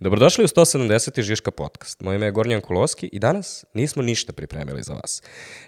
[0.00, 1.20] Dobrodošli u 170.
[1.20, 2.00] Žiška podcast.
[2.00, 5.22] Moje ime je Gornjan Kuloski i danas nismo ništa pripremili za vas.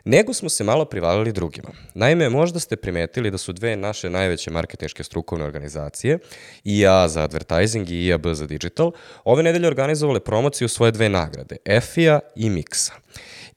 [0.04, 1.68] Nego smo se malo privalili drugima.
[1.94, 6.18] Naime, možda ste primetili da su dve naše najveće marketinške strukovne organizacije,
[6.64, 8.92] IA za advertising i IAB za digital,
[9.24, 12.92] ove nedelje organizovale promociju svoje dve nagrade, EFIA i Mixa.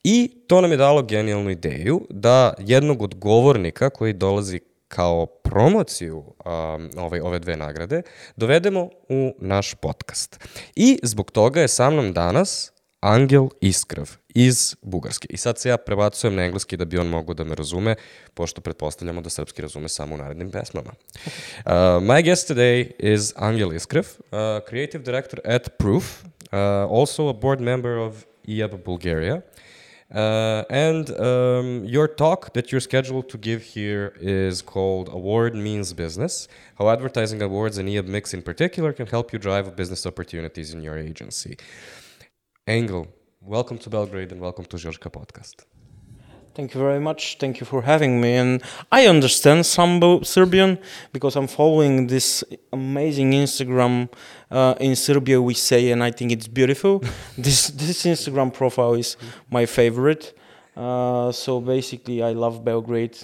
[0.04, 4.60] I to nam je dalo genijalnu ideju da jednog od govornika koji dolazi
[4.94, 8.02] kao promociju um, ovaj, ove dve nagrade
[8.36, 10.40] dovedemo u naš podcast.
[10.76, 15.28] I zbog toga je sa mnom danas Angel Iskrev iz Bugarske.
[15.30, 17.96] I sad se ja prebacujem na engleski da bi on mogo da me razume,
[18.34, 20.92] pošto pretpostavljamo da srpski razume samo u narednim pesmama.
[21.66, 21.72] Uh,
[22.04, 24.38] my guest today is Angel Iskrev, uh,
[24.70, 29.36] creative director at Proof, uh, also a board member of IAB Bulgaria.
[29.36, 29.42] Uh,
[30.14, 36.48] and um, your talk that you're scheduled to give here is called Award Means Business
[36.78, 40.82] How Advertising Awards and IAB Mixx in particular can help you drive business opportunities in
[40.82, 41.58] your agency.
[42.68, 43.08] Angel,
[43.42, 45.73] welcome to Belgrade and welcome to Žiška podcast.
[46.56, 47.38] Thank you very much.
[47.40, 48.36] Thank you for having me.
[48.36, 50.78] And I understand some Serbian
[51.12, 54.08] because I'm following this amazing Instagram
[54.52, 55.42] uh, in Serbia.
[55.42, 57.04] We say, and I think it's beautiful.
[57.38, 59.18] this this Instagram profile is
[59.50, 60.38] my favorite.
[60.78, 63.18] Uh, so basically, I love Belgrade,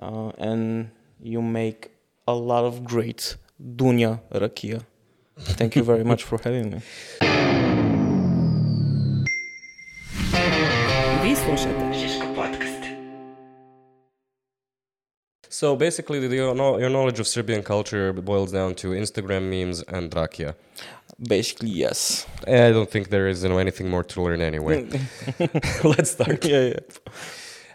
[0.00, 1.90] uh, and you make
[2.28, 4.84] a lot of great Dunja Rakia.
[5.38, 6.80] Thank you very much for having me.
[15.60, 20.54] So basically, your, your knowledge of Serbian culture boils down to Instagram memes and Drakia.
[21.20, 22.28] Basically, yes.
[22.46, 24.76] I don't think there is you know, anything more to learn anyway.
[25.92, 26.44] Let's start.
[26.44, 26.78] Yeah, yeah.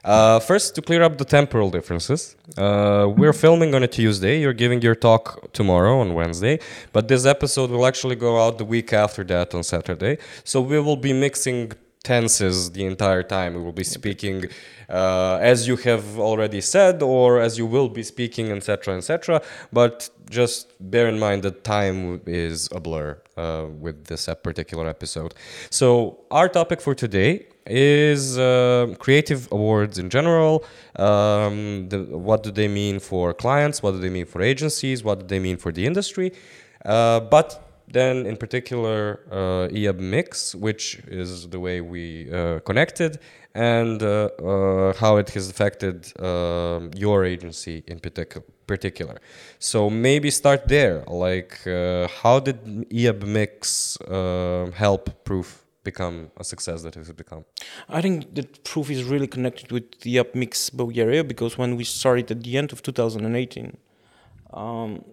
[0.05, 4.39] Uh, first, to clear up the temporal differences, uh, we're filming on a Tuesday.
[4.39, 6.59] You're giving your talk tomorrow on Wednesday,
[6.93, 10.19] but this episode will actually go out the week after that on Saturday.
[10.45, 11.73] So we will be mixing
[12.03, 13.53] tenses the entire time.
[13.55, 14.45] We will be speaking
[14.89, 19.41] uh, as you have already said, or as you will be speaking, etc., etc.
[19.71, 25.33] But just bear in mind that time is a blur uh, with this particular episode.
[25.69, 30.65] So our topic for today is uh, creative awards in general.
[30.97, 33.81] Um, the, what do they mean for clients?
[33.81, 35.03] What do they mean for agencies?
[35.03, 36.33] What do they mean for the industry?
[36.83, 43.19] Uh, but then, in particular, uh, IAB Mixx, which is the way we uh, connected,
[43.53, 49.19] and uh, uh how it has affected um, your agency in partic- particular.
[49.59, 51.03] So maybe start there.
[51.07, 57.11] Like, uh, how did IAB Mixx uh, help Proof become a success that it has
[57.11, 57.43] become?
[57.89, 61.83] I think that Proof is really connected with the IAB Mixx Bulgaria because when we
[61.83, 63.77] started at the end of 2018,
[64.53, 65.03] um,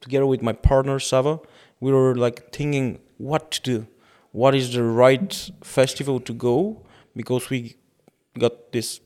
[0.00, 1.40] together with my partner Sava
[1.80, 3.86] we were like thinking what to do,
[4.32, 6.82] what is the right festival to go,
[7.14, 7.76] because we
[8.38, 9.00] got this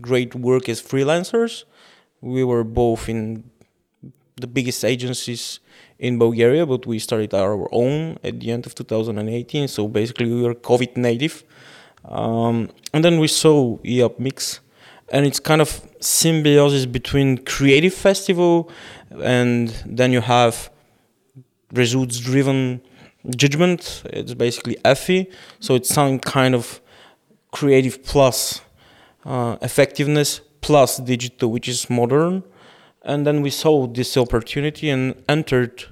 [0.00, 1.64] great work as freelancers.
[2.20, 3.50] We were both in
[4.36, 5.60] the biggest agencies
[5.98, 9.68] in Bulgaria, but we started our own at the end of 2018.
[9.68, 11.44] So basically, we were COVID native.
[12.04, 14.60] Um, and then we saw IAB Mixx,
[15.10, 18.70] and it's kind of symbiosis between creative festival,
[19.20, 20.70] and then you have
[21.72, 22.80] results driven
[23.36, 24.02] judgment.
[24.06, 25.30] It's basically Effie,
[25.60, 26.80] so it's some kind of
[27.50, 28.60] creative plus
[29.24, 32.42] uh, effectiveness plus digital, which is modern.
[33.02, 35.84] And then we saw this opportunity and entered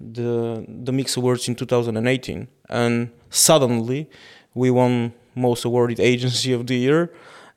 [0.00, 2.48] the the Mixx Awards in 2018.
[2.68, 4.08] And suddenly,
[4.54, 7.12] we won most awarded agency of the year,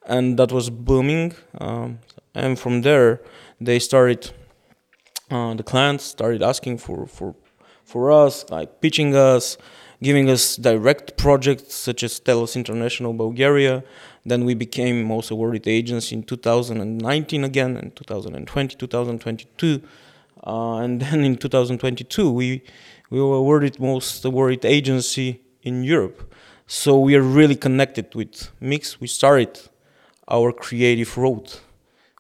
[0.05, 1.33] and that was booming.
[1.59, 1.99] Um,
[2.33, 3.21] and from there,
[3.59, 4.31] they started.
[5.31, 7.35] Uh, the clients started asking for for
[7.85, 9.57] for us, like pitching us,
[10.01, 13.84] giving us direct projects such as TELUS International Bulgaria.
[14.25, 19.81] Then we became most awarded agency in 2019 again, and 2020, 2022.
[20.45, 22.63] Uh, and then in 2022, we,
[23.09, 26.33] we were awarded most awarded agency in Europe.
[26.68, 29.00] So we are really connected with Mixx.
[29.00, 29.59] We started
[30.27, 31.54] our creative road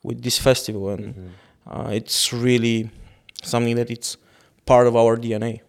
[0.03, 1.27] with this festival, and mm-hmm.
[1.71, 2.91] uh, it's really
[3.41, 4.17] something that it's
[4.65, 5.61] part of our DNA.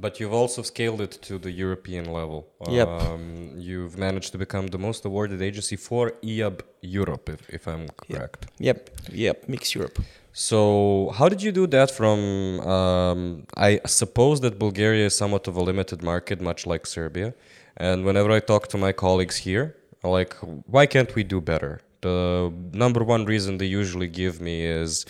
[0.00, 2.48] But you've also scaled it to the European level.
[2.68, 2.88] Yep.
[2.88, 7.86] Um, you've managed to become the most awarded agency for IAB Europe, if, if I'm
[8.02, 8.46] correct.
[8.58, 8.76] Yep.
[8.78, 8.90] Yep.
[9.12, 9.46] Yep.
[9.46, 9.98] Mixx Europe.
[10.32, 12.18] So, how did you do that from?
[12.60, 13.20] Um,
[13.56, 17.34] I suppose that Bulgaria is somewhat of a limited market, much like Serbia.
[17.76, 20.34] And whenever I talk to my colleagues here, like,
[20.66, 21.80] why can't we do better?
[22.00, 25.04] The number one reason they usually give me is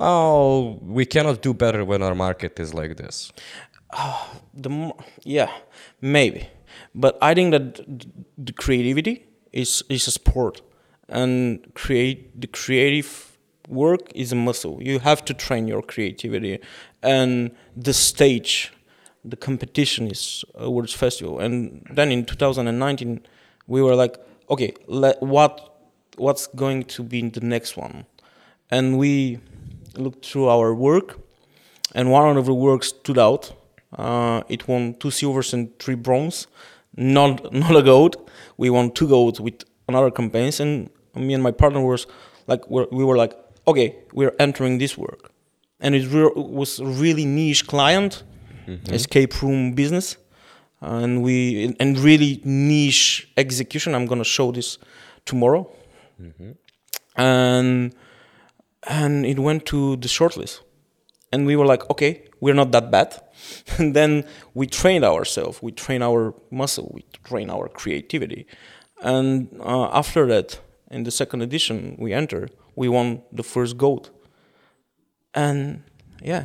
[0.00, 3.32] well, we cannot do better when our market is like this.
[4.54, 5.50] The mo- yeah
[6.00, 6.48] maybe.
[6.94, 7.80] But i think that
[8.38, 10.62] the creativity is is a sport.
[11.08, 13.36] And create the creative
[13.68, 14.78] work is a muscle.
[14.80, 16.60] You have to train your creativity.
[17.02, 18.72] And the stage
[19.24, 23.20] the competition is a awards festival and then in 2019
[23.66, 24.16] we were like
[24.48, 25.76] okay let, what
[26.16, 28.06] what's going to be in the next one?
[28.70, 29.40] And we
[29.96, 31.18] looked through our work
[31.94, 33.52] and one of the works stood out
[33.96, 36.46] uh, it won two silvers and three bronze.
[36.96, 41.50] Not not a gold we won two golds with another campaigns and me and my
[41.50, 42.06] partner was
[42.46, 43.32] like we're, we were like
[43.66, 45.32] okay we're entering this work.
[45.80, 48.22] And it re- was a really niche client
[48.66, 48.92] mm-hmm.
[48.92, 50.18] escape room business.
[50.82, 53.94] Uh, and we and really niche execution.
[53.94, 54.78] I'm gonna show this
[55.24, 55.70] tomorrow.
[56.20, 56.50] Mm-hmm.
[57.16, 57.94] And
[58.82, 60.60] and it went to the shortlist.
[61.32, 63.22] And we were like okay we're not that bad
[63.78, 68.46] and then we train ourselves we train our muscle we train our creativity.
[69.02, 70.60] And uh, after that
[70.90, 74.10] in the second edition we enter we won the first gold.
[75.34, 75.82] And
[76.22, 76.44] yeah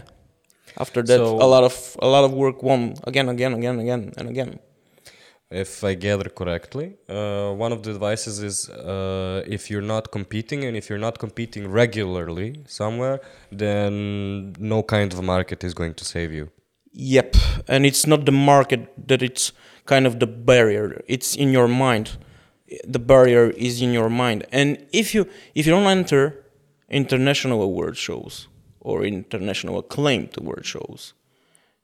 [0.78, 2.82] after that So- a lot of a lot of work won
[3.12, 4.60] again again again again and again.
[5.52, 10.64] If I gather correctly, uh, one of the advices is uh, if you're not competing
[10.66, 13.20] and if you're not competing regularly somewhere,
[13.52, 16.50] then no kind of market is going to save you.
[16.98, 17.36] Yep,
[17.68, 19.52] and it's not the market that it's
[19.86, 21.04] kind of the barrier.
[21.08, 22.18] It's in your mind.
[22.88, 24.46] The barrier is in your mind.
[24.50, 26.46] And if you if you don't enter
[26.90, 28.48] international award shows
[28.80, 31.14] or international acclaimed award shows,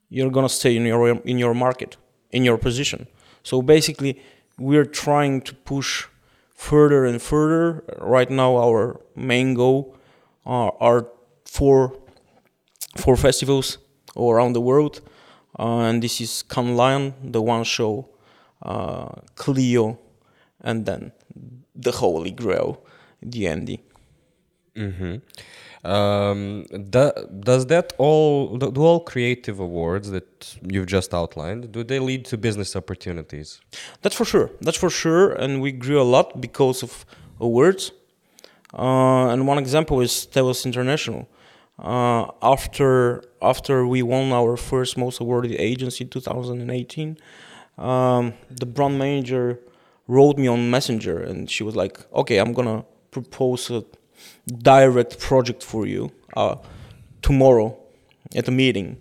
[0.07, 1.97] you're gonna stay in your in your market,
[2.31, 3.05] in your position.
[3.43, 4.21] So basically,
[4.57, 6.07] we're trying to push
[6.55, 7.83] further and further.
[7.99, 9.93] Right now, our main goal
[10.45, 11.07] are, are
[11.43, 11.99] four
[12.95, 13.77] four festivals
[14.15, 15.01] all around the world,
[15.59, 18.09] uh, and this is Cannes Lion, the one show,
[18.61, 19.99] uh, Clio,
[20.61, 21.11] and then
[21.75, 22.83] the Holy Grail,
[23.21, 23.81] the Andy.
[24.75, 25.17] Mm-hmm.
[25.83, 31.83] Um, do, does that all do do all creative awards that you've just outlined do
[31.83, 33.59] they lead to business opportunities?
[34.03, 34.51] That's for sure.
[34.61, 35.31] That's for sure.
[35.31, 37.03] And we grew a lot because of
[37.39, 37.91] awards.
[38.73, 41.27] Uh, and one example is TELUS International.
[41.81, 47.17] Uh, after after we won our first most awarded agency in 2018,
[47.77, 49.59] um, the brand manager
[50.07, 53.83] wrote me on Messenger, and she was like, "Okay, I'm gonna propose a
[54.61, 56.55] direct project for you uh,
[57.21, 57.75] tomorrow
[58.35, 58.97] at a meeting."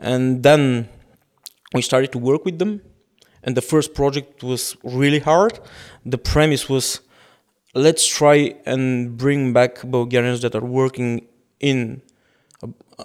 [0.00, 0.88] And then
[1.74, 2.80] we started to work with them
[3.42, 5.60] and the first project was really hard
[6.04, 7.00] the premise was
[7.74, 11.26] let's try and bring back bulgarians that are working
[11.60, 12.00] in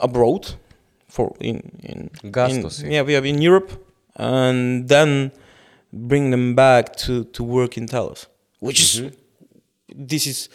[0.01, 0.55] abroad
[1.07, 3.71] for in in, Gastos, in yeah we have in europe
[4.15, 5.31] and then
[5.91, 8.27] bring them back to to work in TELUS,
[8.59, 9.11] which is
[9.95, 10.49] this is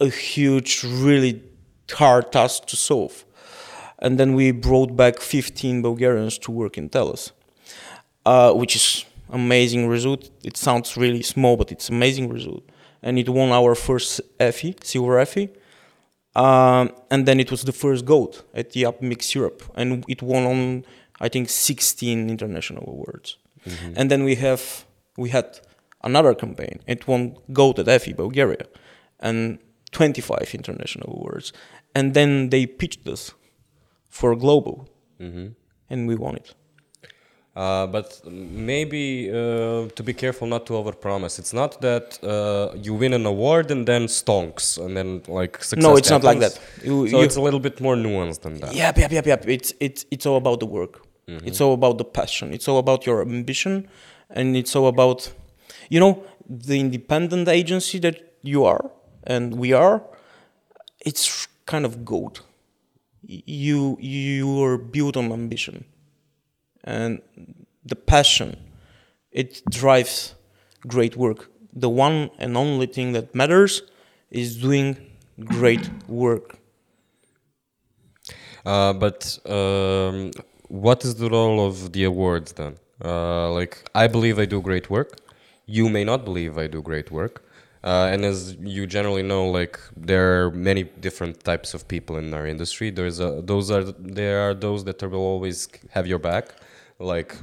[0.00, 1.42] a huge really
[1.90, 3.26] hard task to solve
[3.98, 7.32] and then we brought back 15 Bulgarians to work in TELUS,
[8.24, 10.30] uh, which is amazing result.
[10.44, 12.62] It sounds really small, but it's amazing result.
[13.02, 15.48] And it won our first Effie, silver Effie.
[16.44, 20.20] Um, and then it was the first gold at the Up Mix Europe, and it
[20.22, 20.84] won on
[21.24, 23.38] I think 16 international awards.
[23.98, 24.62] And then we have
[25.16, 25.46] we had
[26.02, 26.76] another campaign.
[26.86, 27.20] It won
[27.52, 28.66] gold at Effie Bulgaria,
[29.18, 29.58] and
[29.92, 31.52] 25 international awards.
[31.94, 33.32] And then they pitched us
[34.10, 34.76] for global,
[35.90, 36.54] and we won it.
[37.56, 38.20] Uh, but
[38.70, 41.38] maybe uh, to be careful not to overpromise.
[41.38, 45.82] It's not that uh, you win an award and then stonks and then like success
[45.82, 46.60] No, it's not like that.
[46.84, 48.74] You- so you- it's a little bit more nuanced than that.
[48.74, 49.48] Yep, yep, yep, yep.
[49.48, 50.94] It's it's it's all about the work.
[51.48, 52.52] It's all about the passion.
[52.56, 53.88] It's all about your ambition,
[54.30, 55.32] and it's all about,
[55.92, 58.82] you know, the independent agency that you are
[59.32, 60.02] and we are.
[61.08, 62.42] It's kind of gold.
[63.26, 65.84] You you are built on ambition,
[66.86, 67.20] and
[67.84, 68.56] the passion.
[69.30, 70.34] It drives
[70.86, 71.50] great work.
[71.72, 73.82] The one and only thing that matters
[74.30, 74.96] is doing
[75.44, 76.58] great work.
[78.64, 80.30] Uh, but um,
[80.68, 82.76] what is the role of the awards then?
[83.04, 85.18] Uh, like, I believe I do great work.
[85.66, 87.46] You may not believe I do great work.
[87.84, 92.34] Uh, and as you generally know, like there are many different types of people in
[92.34, 92.90] our industry.
[92.90, 96.54] There's a, those are there are those that will always have your back,
[96.98, 97.36] like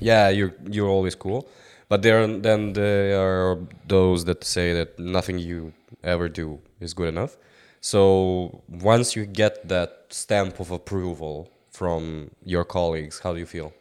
[0.00, 1.48] yeah, you're you're always cool.
[1.88, 7.08] But there then there are those that say that nothing you ever do is good
[7.08, 7.36] enough.
[7.80, 13.72] So once you get that stamp of approval from your colleagues, how do you feel?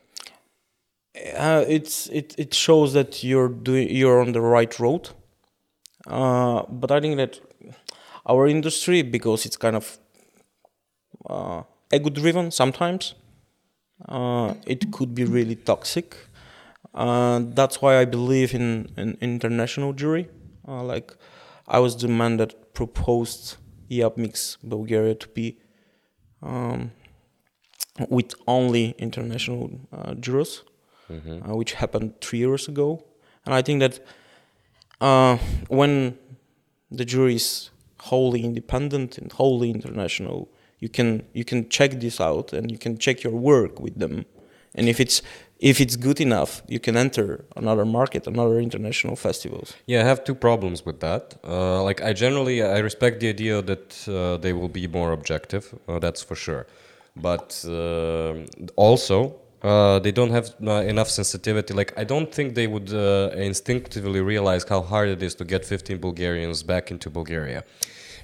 [1.35, 5.09] Uh, it's it, it shows that you're doing you're on the right road.
[6.07, 7.39] Uh, but I think that
[8.25, 9.97] our industry, because it's kind of
[11.29, 11.63] uh,
[11.93, 13.15] ego driven sometimes,
[14.07, 16.15] uh, it could be really toxic.
[16.93, 20.27] Uh, that's why I believe in an in international jury.
[20.67, 21.15] Uh, like
[21.67, 23.57] I was the man that proposed
[23.91, 25.57] IAB Mixx Bulgaria to be
[26.41, 26.91] um,
[28.09, 30.63] with only international uh, jurors,
[31.09, 31.49] mm-hmm.
[31.49, 33.03] uh, which happened three years ago.
[33.45, 33.99] And I think that
[35.01, 35.37] uh,
[35.67, 36.17] when
[36.91, 42.53] the jury is wholly independent and wholly international, you can you can check this out
[42.53, 44.25] and you can check your work with them.
[44.75, 45.21] And if it's
[45.59, 49.73] if it's good enough, you can enter another market, another international festivals.
[49.85, 51.35] Yeah, I have two problems with that.
[51.43, 55.63] Uh, like I generally I respect the idea that uh, they will be more objective.
[55.87, 56.65] Uh, that's for sure
[57.21, 58.33] but uh,
[58.75, 61.73] also uh, they don't have uh, enough sensitivity.
[61.73, 65.97] Like I don't think they would instinctively realize how hard it is to get 15
[65.97, 67.63] Bulgarians back into Bulgaria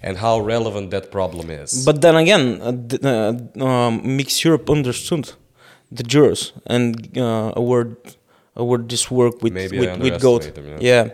[0.02, 1.86] and how relevant that problem is.
[1.86, 2.68] But then again, uh,
[3.08, 5.34] uh, um, Mixx Europe understood
[5.92, 7.96] the jurors and uh, award
[8.56, 10.54] award this work with Maybe with, with Goat.
[10.56, 11.10] Them, yeah, yeah.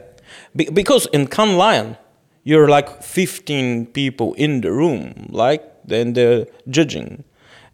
[0.55, 1.97] Be because in Cannes Lion,
[2.43, 7.23] you're like 15 people in the room, like and they're judging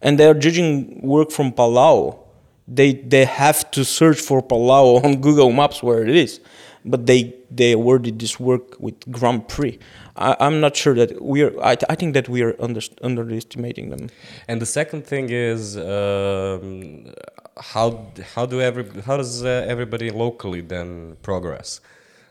[0.00, 2.18] and they're judging work from Palau.
[2.66, 6.40] They they have to search for Palau on Google Maps where it is,
[6.84, 9.78] but they they awarded this work with Grand Prix.
[10.16, 11.52] I, am not sure that we are.
[11.62, 14.10] I, I think that we are under, underestimating them.
[14.48, 17.12] And the second thing is um,
[17.56, 21.80] how how do every how does uh, everybody locally then progress?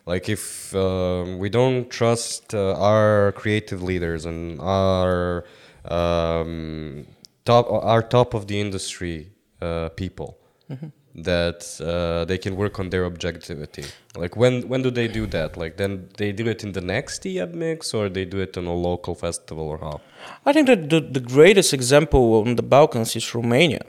[0.06, 5.44] Like if um, we don't trust uh, our creative leaders and our
[5.86, 7.06] um,
[7.46, 10.38] top are top of the industry uh, people
[10.70, 10.88] mm-hmm.
[11.18, 13.86] That uh, they can work on their objectivity.
[14.16, 15.58] Like when when do they do that?
[15.58, 18.68] Like then they do it in the next IAB Mixx or they do it on
[18.68, 20.02] a local festival or how
[20.46, 23.84] i think that the, the greatest example on the balkans is romania.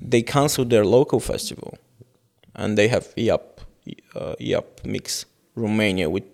[0.00, 1.78] They canceled their local festival
[2.54, 3.40] and they have IAB
[4.14, 6.28] uh, IAB Mixx romania with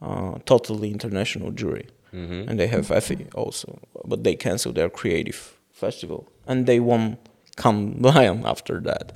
[0.00, 1.86] uh, totally international jury.
[2.14, 2.48] Mm-hmm.
[2.48, 3.78] and they have Effie also
[4.10, 7.18] but they canceled their creative festival, and they won
[7.56, 9.12] Cannes Lion after that.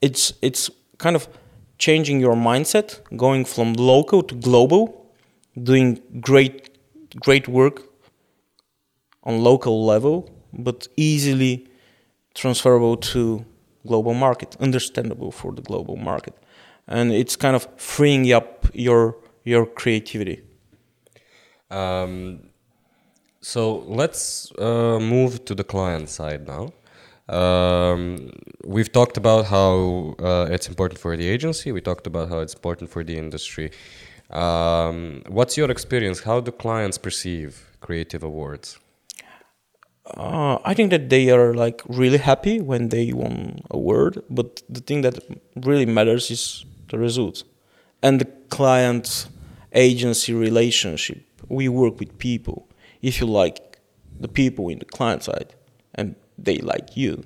[0.00, 1.28] It's it's kind of
[1.78, 5.06] changing your mindset, going from local to global,
[5.62, 6.76] doing great
[7.20, 7.82] great work
[9.22, 11.66] on local level, but easily
[12.34, 13.44] transferable to
[13.86, 16.34] global market, understandable for the global market,
[16.86, 20.42] and it's kind of freeing up your your creativity.
[21.70, 22.50] Um,
[23.40, 26.72] so let's uh, move to the client side now.
[27.28, 28.30] Um,
[28.64, 31.72] we've talked about how uh, it's important for the agency.
[31.72, 33.70] We talked about how it's important for the industry.
[34.30, 36.20] Um, what's your experience?
[36.20, 38.78] How do clients perceive creative awards?
[40.06, 44.62] Uh, I think that they are like really happy when they won a award, but
[44.68, 45.18] the thing that
[45.56, 47.42] really matters is the results
[48.02, 49.26] and the client
[49.72, 51.24] agency relationship.
[51.48, 52.68] We work with people
[53.02, 53.80] if you like
[54.20, 55.55] the people in the client side
[56.38, 57.24] they like you,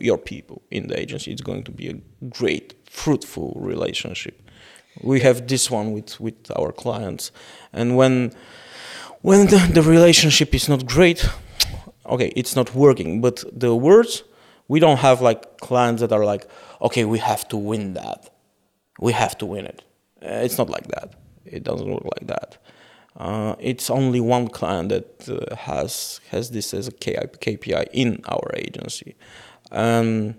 [0.00, 4.40] your people in the agency, it's going to be a great, fruitful relationship.
[5.02, 7.32] We have this one with, with our clients,
[7.72, 8.32] and when
[9.22, 11.26] when the, the relationship is not great,
[12.04, 13.22] okay, it's not working.
[13.22, 14.22] But the words,
[14.68, 16.46] we don't have like clients that are like,
[16.82, 18.30] okay, we have to win that,
[19.00, 19.82] we have to win it.
[20.22, 21.14] Uh, it's not like that.
[21.46, 22.58] It doesn't work like that.
[23.16, 28.50] Uh, it's only one client that uh, has has this as a KPI in our
[28.56, 29.14] agency.
[29.70, 30.34] Um,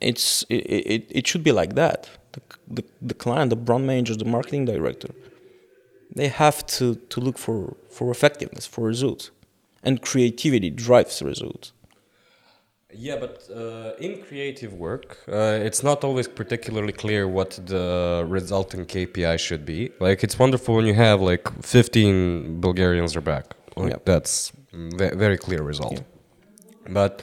[0.00, 2.10] it's it, it, it should be like that.
[2.32, 5.08] The, the, the client, the brand manager, the marketing director,
[6.14, 9.30] they have to, to look for, for effectiveness, for results.
[9.82, 11.72] And creativity drives results.
[12.92, 18.86] Yeah, but uh, in creative work, uh, it's not always particularly clear what the resulting
[18.86, 19.90] KPI should be.
[19.98, 23.54] Like, it's wonderful when you have like 15 Bulgarians are back.
[23.76, 24.04] Like, yep.
[24.04, 25.94] That's a very clear result.
[25.94, 26.92] Yeah.
[26.92, 27.22] But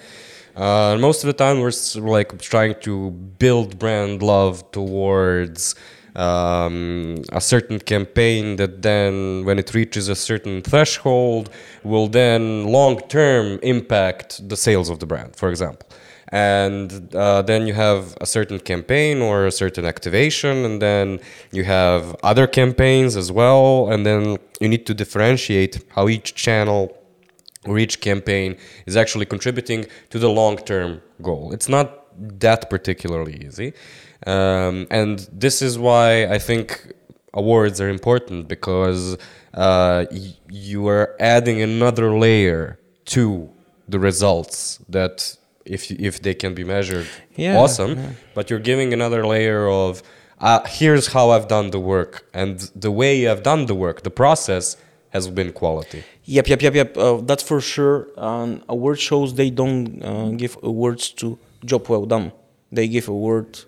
[0.55, 5.75] uh, most of the time, we're like trying to build brand love towards
[6.15, 11.49] um, a certain campaign that then, when it reaches a certain threshold,
[11.83, 15.87] will then long term impact the sales of the brand, for example.
[16.29, 21.19] And uh, then you have a certain campaign or a certain activation, and then
[21.51, 23.89] you have other campaigns as well.
[23.91, 26.97] And then you need to differentiate how each channel
[27.65, 31.53] or each campaign is actually contributing to the long term goal.
[31.53, 32.03] It's not
[32.39, 33.73] that particularly easy.
[34.25, 36.93] Um, and this is why I think
[37.33, 39.15] awards are important because
[39.53, 43.49] uh, y- you are adding another layer to
[43.89, 48.09] the results that if if they can be measured Yeah, awesome yeah.
[48.35, 50.01] but you're giving another layer of
[50.39, 54.09] uh, here's how I've done the work and the way I've done the work the
[54.23, 54.77] process
[55.09, 56.97] has been quality Yep, yep, yep, yep.
[56.97, 58.07] Uh, that's for sure.
[58.17, 62.31] Um, award shows they don't uh, give awards to job well done.
[62.71, 63.59] They give award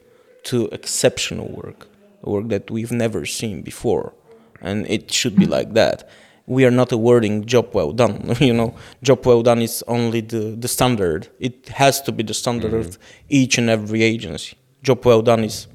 [0.45, 1.87] to exceptional work,
[2.21, 4.13] work that we've never seen before,
[4.61, 6.09] and it should be like that.
[6.47, 8.35] We are not awarding job well done.
[8.39, 11.27] you know, job well done is only the the standard.
[11.39, 12.97] It has to be the standard of mm.
[13.29, 14.57] each and every agency.
[14.83, 15.67] Job well done is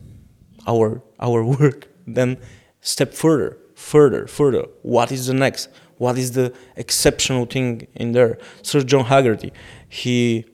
[0.66, 2.38] our our work then
[2.80, 8.38] step further further further what is the next what is the exceptional thing in there
[8.62, 9.52] sir john hegarty
[9.88, 10.44] he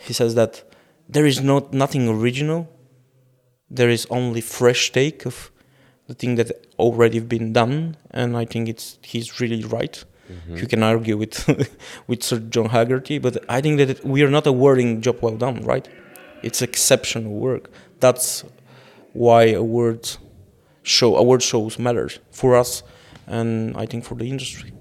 [0.00, 0.62] he says that
[1.08, 2.68] there is not nothing original
[3.70, 5.50] there is only fresh take of
[6.06, 10.04] the thing that already been done and i think it's he's really right.
[10.48, 11.36] You can argue with
[12.08, 15.64] with sir john hegarty but i think that we are not awarding job well done
[15.64, 15.88] right?
[16.42, 17.70] It's exceptional work.
[18.00, 18.44] That's
[19.12, 20.18] why awards
[20.82, 22.82] show award shows matters for us
[23.26, 24.72] and I think for the industry.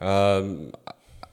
[0.00, 0.72] Um,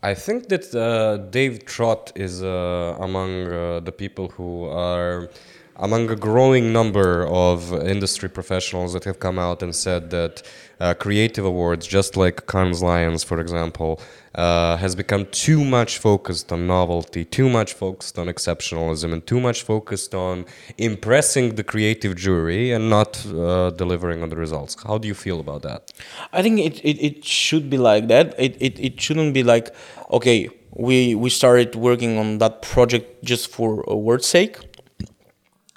[0.04, 5.30] I think that uh, Dave Trott is uh, among uh, the people who are
[5.78, 10.42] among a growing number of industry professionals that have come out and said that
[10.80, 14.00] uh, creative awards, just like Cannes Lions, for example,
[14.36, 19.40] uh, has become too much focused on novelty, too much focused on exceptionalism, and too
[19.40, 20.46] much focused on
[20.78, 24.76] impressing the creative jury and not uh, delivering on the results.
[24.84, 25.92] How do you feel about that?
[26.32, 28.36] I think it, it, it should be like that.
[28.40, 29.74] It, it, it shouldn't be like,
[30.12, 34.60] okay, we, we started working on that project just for award's sake.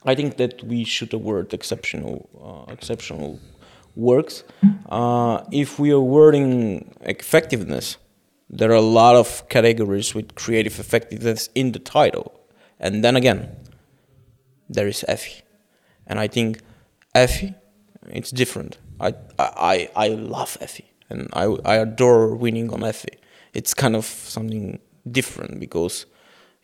[0.05, 3.39] I think that we should award exceptional uh, exceptional
[3.97, 4.45] works.
[4.89, 7.99] Uh, if we are awarding effectiveness,
[8.49, 12.33] there are a lot of categories with creative effectiveness in the title,
[12.79, 13.57] and then again,
[14.69, 15.43] there is Effie,
[16.07, 16.61] and I think
[17.15, 17.55] Effie,
[18.09, 18.79] it's different.
[19.01, 23.19] I I I love Effie, and I I adore winning on Effie.
[23.53, 24.79] It's kind of something
[25.11, 26.07] different because,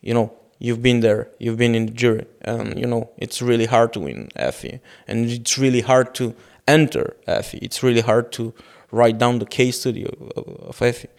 [0.01, 3.65] you know, you've been there, you've been in the jury, and you know it's really
[3.65, 6.35] hard to win Effie, and it's really hard to
[6.67, 7.59] enter Effie.
[7.61, 8.53] It's really hard to
[8.91, 10.31] write down the case study of,
[10.69, 11.09] of Effie.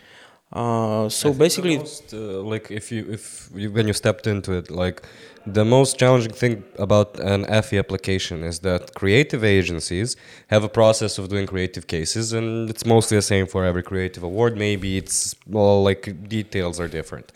[0.50, 4.70] Uh, so basically, most, uh, like if you if you, when you stepped into it
[4.70, 5.02] like
[5.44, 10.16] the most challenging thing about an Effie application is that creative agencies
[10.48, 14.22] have a process of doing creative cases and it's mostly the same for every creative
[14.22, 14.56] award.
[14.56, 17.30] Maybe it's well like details are different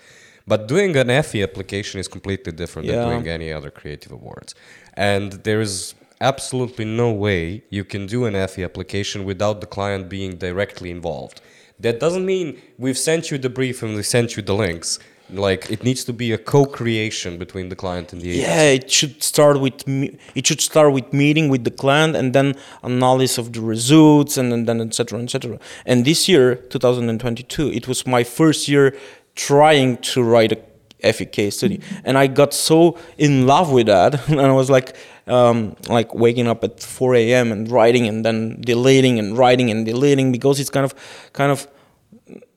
[0.46, 2.94] but doing an Effie application is completely different Yeah.
[2.96, 4.55] than doing any other creative awards
[4.94, 10.09] and there is absolutely no way you can do an Effie application without the client
[10.09, 11.40] being directly involved
[11.81, 12.46] that doesn't mean
[12.78, 14.98] we've sent you the brief and we sent you the links.
[15.31, 18.48] Like it needs to be a co-creation between the client and the agency.
[18.48, 22.35] yeah, it should start with me- it should start with meeting with the client and
[22.37, 25.59] then analysis of the results and then, then etc etc.
[25.87, 28.94] And this year, 2022, it was my first year
[29.34, 30.58] trying to write a
[31.02, 34.96] Effie case study, and I got so in love with that, and I was like,
[35.26, 37.50] um, like waking up at 4 a.m.
[37.52, 40.94] and writing and then deleting and writing and deleting because it's kind of,
[41.32, 41.68] kind of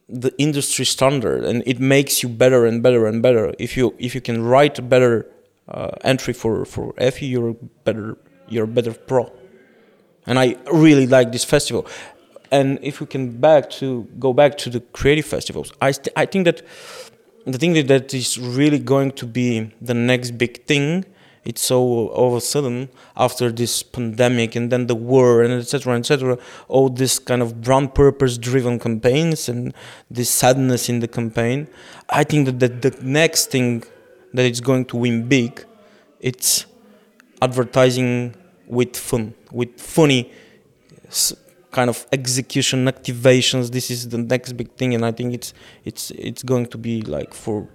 [0.08, 3.54] the industry standard and it makes you better and better and better.
[3.58, 5.26] If you if you can write a better
[5.68, 9.32] uh, entry for for Effie you're better you're a better pro.
[10.28, 11.88] And I really like this festival
[12.52, 16.26] and if we can back to go back to the creative festivals I st- I
[16.26, 16.62] think that
[17.46, 21.06] the thing that, that is really going to be the next big thing
[21.46, 25.96] it's so all of a sudden after this pandemic and then the war and etc
[25.96, 29.74] etc all this kind of brand purpose driven campaigns and
[30.10, 31.68] this sadness in the campaign
[32.10, 33.84] i think that the, the next thing
[34.34, 35.64] that is going to win big
[36.20, 36.66] it's
[37.42, 38.36] advertising
[38.68, 40.32] with fun with funny
[41.78, 45.50] kind of execution activations this is the next big thing and i think it's
[45.90, 47.68] it's it's going to be like for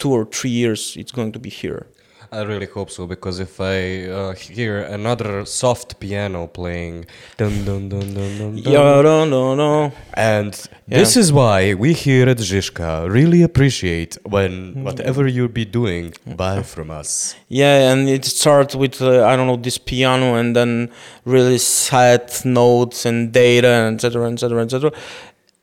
[0.00, 1.86] two or three years it's going to be here
[2.32, 7.88] I really hope so because if I uh, hear another soft piano playing, dun dun
[7.88, 10.98] dun dun dun, dun and Yeah.
[10.98, 16.62] this is why we here at Zizka really appreciate when whatever you be doing, buy
[16.62, 17.34] from us.
[17.48, 20.90] Yeah, and it starts with uh, I don't know this piano, and then
[21.24, 24.30] really sad notes and data, and etc.
[24.32, 24.62] etc.
[24.64, 24.92] etc.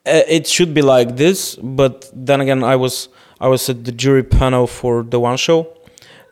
[0.06, 3.08] It should be like this, but then again, I was
[3.39, 5.67] I was at the jury panel for the one show,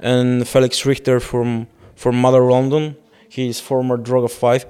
[0.01, 2.95] and Felix Richter from from Mother London.
[3.29, 4.65] He's former Droga5,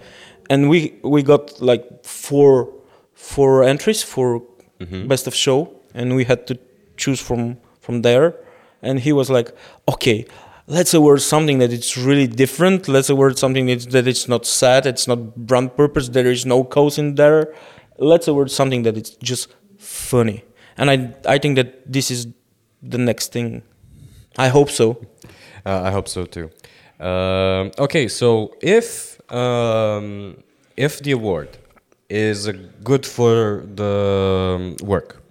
[0.49, 2.69] and we we got like four
[3.13, 4.41] four entries for
[4.79, 5.07] mm-hmm.
[5.07, 6.59] best of show, and we had to
[6.97, 8.35] choose from from there.
[8.81, 9.55] And he was like,
[9.87, 10.25] "Okay,
[10.67, 12.87] let's award something that it's really different.
[12.87, 14.85] Let's award something that that it's not sad.
[14.85, 16.09] It's not brand purpose.
[16.09, 17.53] There is no cause in there.
[17.97, 20.43] Let's award something that it's just funny."
[20.77, 22.27] And I I think that this is
[22.81, 23.63] the next thing.
[24.37, 24.97] I hope so.
[25.65, 26.49] Uh, I hope so too.
[26.99, 30.37] Um, okay, so if um,
[30.77, 31.57] if the award
[32.09, 32.49] is
[32.83, 35.21] good for the um, work,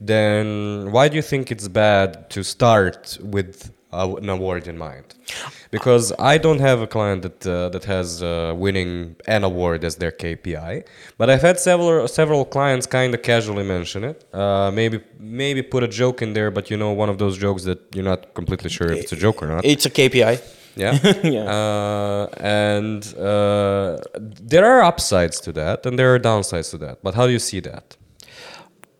[0.00, 3.72] then why do you think it's bad to start with
[4.22, 5.14] an award in mind?
[5.70, 9.96] Because I don't have a client that uh, that has uh, winning an award as
[9.96, 10.84] their KPI,
[11.18, 14.24] but I've had several several clients kind of casually mention it.
[14.32, 17.64] Uh, maybe maybe put a joke in there, but you know one of those jokes
[17.64, 19.64] that you're not completely sure if it's a joke or not.
[19.64, 20.34] It's a KPI.
[20.76, 20.98] Yeah.
[21.24, 21.44] Yeah.
[21.44, 27.02] Uh, and uh, there are upsides to that and there are downsides to that.
[27.02, 27.96] But how do you see that?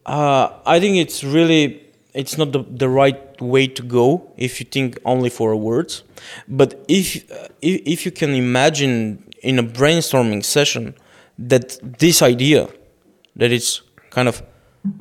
[0.06, 1.85] Uh, I think it's really
[2.16, 6.02] it's not the, the right way to go if you think only for words.
[6.48, 10.94] But if, uh, if if you can imagine in a brainstorming session
[11.38, 12.68] that this idea
[13.36, 14.42] that it's kind of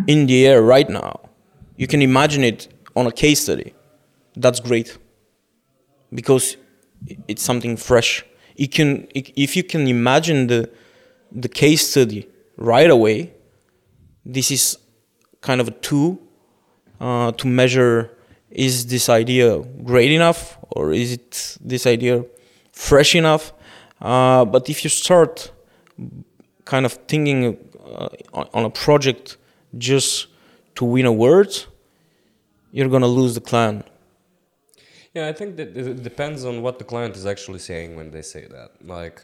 [0.07, 1.21] in the air right now,
[1.77, 3.73] you can imagine it on a case study.
[4.35, 4.97] That's great
[6.13, 6.57] because
[7.29, 8.25] it's something fresh.
[8.57, 10.69] You can if you can imagine the
[11.31, 13.33] the case study right away,
[14.25, 14.77] this is
[15.39, 16.19] kind of a tool
[16.99, 18.11] uh, to measure
[18.49, 22.23] is this idea great enough or is it this idea
[22.71, 23.53] fresh enough
[24.01, 25.51] uh, but if you start
[26.65, 29.37] kind of thinking uh, on, a project
[29.77, 30.27] just
[30.75, 31.67] to win awards
[32.71, 33.85] you're gonna lose the client
[35.15, 38.21] Yeah, I think that it depends on what the client is actually saying when they
[38.21, 38.71] say that.
[38.95, 39.23] Like,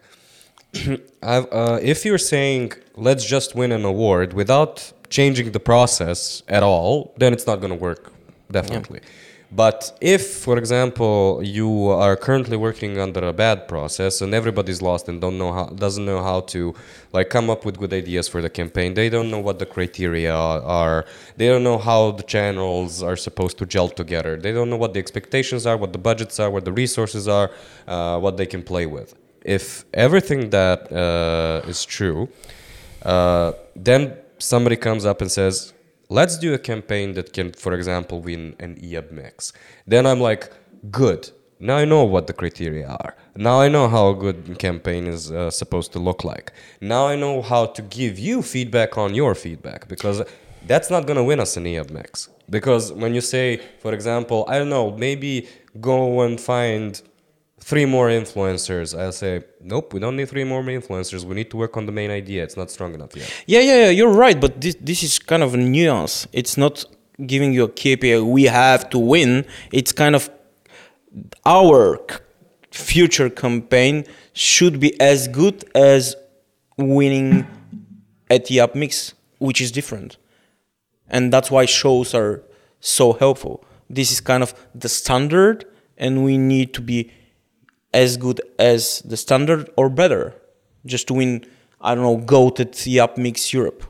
[1.22, 7.14] uh, if you're saying let's just win an award without changing the process at all,
[7.18, 8.12] then it's not going to work,
[8.50, 9.02] definitely.
[9.54, 15.10] But if, for example, you are currently working under a bad process and everybody's lost
[15.10, 16.74] and don't know how, doesn't know how to
[17.12, 20.34] like come up with good ideas for the campaign, they don't know what the criteria
[20.34, 24.78] are, they don't know how the channels are supposed to gel together, they don't know
[24.78, 27.52] what the expectations are, what the budgets are, what the resources are,
[27.90, 29.16] uh, what they can play with.
[29.44, 32.30] If everything that uh, is true,
[33.04, 35.74] uh, then somebody comes up and says,
[36.10, 39.54] let's do a campaign that can, for example, win an IAB Mixx.
[39.88, 40.52] Then I'm like,
[40.90, 41.30] good.
[41.60, 43.16] Now I know what the criteria are.
[43.36, 46.52] Now I know how a good campaign is uh, supposed to look like.
[46.82, 50.24] Now I know how to give you feedback on your feedback because
[50.66, 52.30] that's not going to win us an IAB Mixx.
[52.50, 55.48] Because when you say, for example, I don't know, maybe
[55.80, 57.02] go and find
[57.62, 58.98] three more influencers.
[58.98, 61.24] I'll say, nope, we don't need three more influencers.
[61.24, 62.44] We need to work on the main idea.
[62.44, 63.32] It's not strong enough yet.
[63.46, 66.28] Yeah, yeah, yeah, you're right, but this this is kind of a nuance.
[66.34, 66.86] It's not
[67.26, 69.46] giving you a KPI we have to win.
[69.72, 70.30] It's kind of
[71.46, 72.00] our
[72.72, 76.16] future campaign should be as good as
[76.78, 77.46] winning
[78.30, 80.18] at the up mix, which is different.
[81.10, 82.44] And that's why shows are
[82.80, 83.64] so helpful.
[83.90, 85.66] This is kind of the standard
[85.98, 87.12] and we need to be
[87.94, 90.36] as good as the standard or better
[90.86, 91.46] just to win
[91.84, 93.84] I don't know GOAT at the up mix Europe.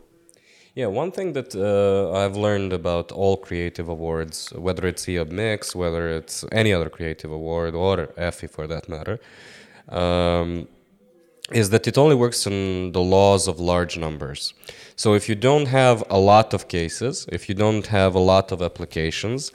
[0.74, 5.76] Yeah, one thing that uh, I've learned about all creative awards, whether it's IAB Mixx,
[5.76, 9.20] whether it's any other creative award or Effie for that matter,
[9.90, 10.70] um,
[11.52, 14.54] is that it only works in the laws of large numbers.
[14.96, 18.54] So if you don't have a lot of cases, if you don't have a lot
[18.54, 19.52] of applications,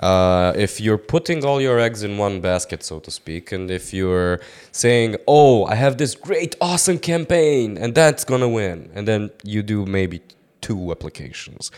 [0.00, 3.92] uh, if you're putting all your eggs in one basket, so to speak, and if
[3.92, 4.40] you're
[4.72, 9.62] saying, "Oh, I have this great, awesome campaign, and that's gonna win," and then you
[9.62, 10.20] do maybe
[10.60, 11.70] two applications,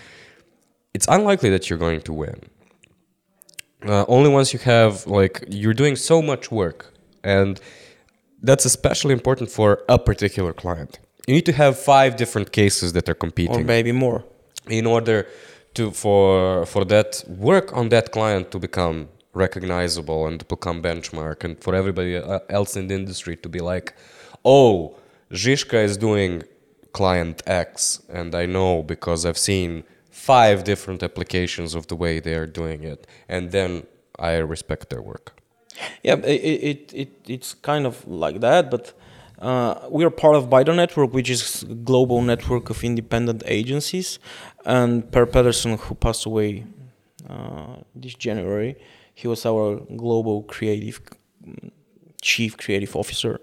[0.95, 2.39] it's unlikely that you're going to win.
[3.85, 6.93] Uh, only once you have like you're doing so much work,
[7.25, 7.61] and
[8.43, 10.99] that's especially important for a particular client.
[11.27, 14.25] You need to have five different cases that are competing, Or competing maybe more.
[14.69, 15.27] in order
[15.75, 21.59] to for for that work on that client to become recognizable and become benchmark and
[21.63, 23.95] for everybody uh, else in the industry to be like
[24.45, 24.95] oh
[25.33, 26.43] Zizka is doing
[26.93, 32.35] client X and I know because I've seen five different applications of the way they
[32.35, 33.87] are doing it and then
[34.19, 35.35] I respect their work.
[36.03, 38.93] Yeah, it, it, it it's kind of like that, but
[39.43, 44.21] uh, we are part of Bido Network, which is a global network of independent agencies.
[44.65, 46.65] And Per Pedersen, who passed away
[47.29, 48.77] uh, this January,
[49.15, 51.01] he was our global creative
[52.21, 53.41] chief creative officer,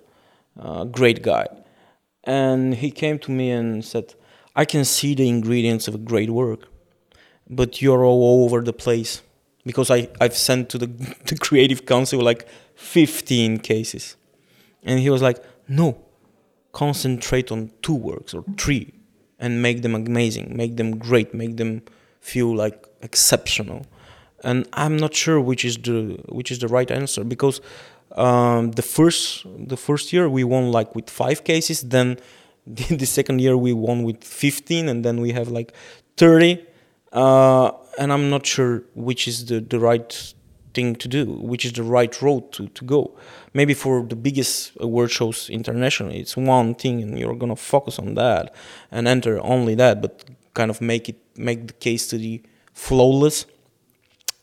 [0.57, 1.47] uh, great guy,
[2.23, 4.15] and he came to me and said,
[4.55, 6.69] "I can see the ingredients of a great work,
[7.49, 9.21] but you're all over the place."
[9.65, 10.87] Because I, I've sent to the,
[11.25, 14.15] the creative council like 15 cases.
[14.83, 15.97] And he was like, no,
[16.71, 18.93] concentrate on two works or three
[19.39, 21.81] and make them amazing, make them great, make them
[22.19, 23.85] feel like exceptional.
[24.43, 27.61] And I'm not sure which is the which is the right answer because
[28.15, 32.17] um, the first the first year we won like with five cases, then
[32.67, 35.73] the, the second year we won with 15, and then we have like
[36.17, 36.65] 30.
[37.11, 40.33] Uh, and I'm not sure which is the, the right
[40.73, 43.17] thing to do, which is the right road to, to go.
[43.53, 48.15] Maybe for the biggest award shows internationally, it's one thing and you're gonna focus on
[48.15, 48.53] that
[48.91, 53.45] and enter only that, but kind of make it make the case study flawless.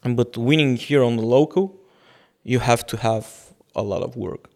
[0.03, 1.77] But winning here on the local,
[2.42, 3.27] you have to have
[3.75, 4.51] a lot of work.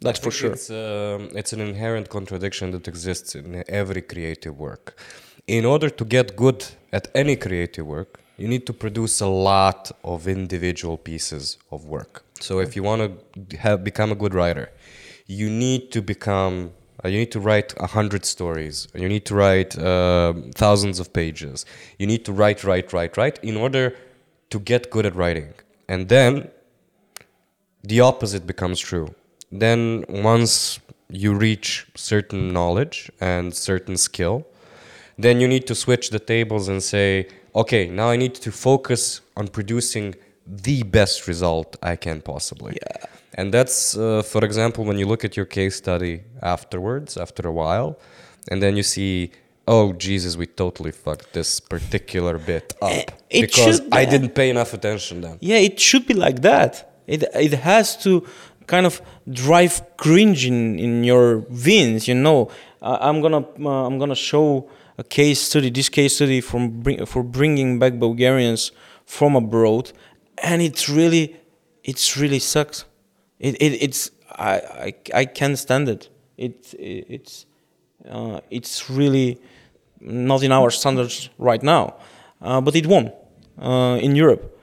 [0.00, 0.52] That's for sure.
[0.52, 4.98] It's, um, it's an inherent contradiction that exists in every creative work.
[5.46, 9.92] In order to get good at any creative work, you need to produce a lot
[10.02, 12.24] of individual pieces of work.
[12.42, 13.00] So if you want
[13.48, 14.70] to have become a good writer,
[15.26, 16.72] you need to become
[17.02, 18.88] uh, you need to write a hundred stories.
[18.94, 21.64] You need to write uh, thousands of pages.
[21.98, 23.96] You need to write, write, write, write in order
[24.50, 25.54] to get good at writing.
[25.88, 26.50] And then
[27.82, 29.14] the opposite becomes true.
[29.50, 34.46] Then once you reach certain knowledge and certain skill,
[35.18, 39.22] then you need to switch the tables and say, okay, now I need to focus
[39.36, 40.14] on producing
[40.50, 42.78] the best result I can possibly.
[42.82, 43.06] Yeah.
[43.34, 47.52] And that's, uh, for example, when you look at your case study afterwards, after a
[47.52, 47.98] while,
[48.50, 49.30] and then you see,
[49.68, 53.12] oh, Jesus, we totally fucked this particular bit up.
[53.30, 55.38] It because I didn't pay enough attention then.
[55.40, 56.92] Yeah, it should be like that.
[57.06, 58.26] It it has to
[58.66, 62.08] kind of drive cringe in, in your veins.
[62.08, 62.50] You know,
[62.82, 65.70] uh, I'm gonna uh, I'm gonna show a case study.
[65.70, 68.72] This case study from bring, for bringing back Bulgarians
[69.06, 69.92] from abroad,
[70.42, 71.36] and it's really
[71.84, 72.84] it's really sucks.
[73.38, 74.54] It, it it's I,
[74.86, 76.08] I I can't stand it.
[76.36, 77.46] It, it it's
[78.08, 79.38] uh, it's really
[80.00, 81.96] not in our standards right now,
[82.40, 83.12] uh, but it won
[83.58, 84.56] uh, in Europe.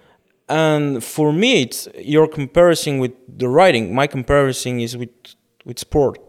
[0.49, 3.93] And for me, it's your comparison with the writing.
[3.93, 5.09] My comparison is with
[5.65, 6.19] with sport.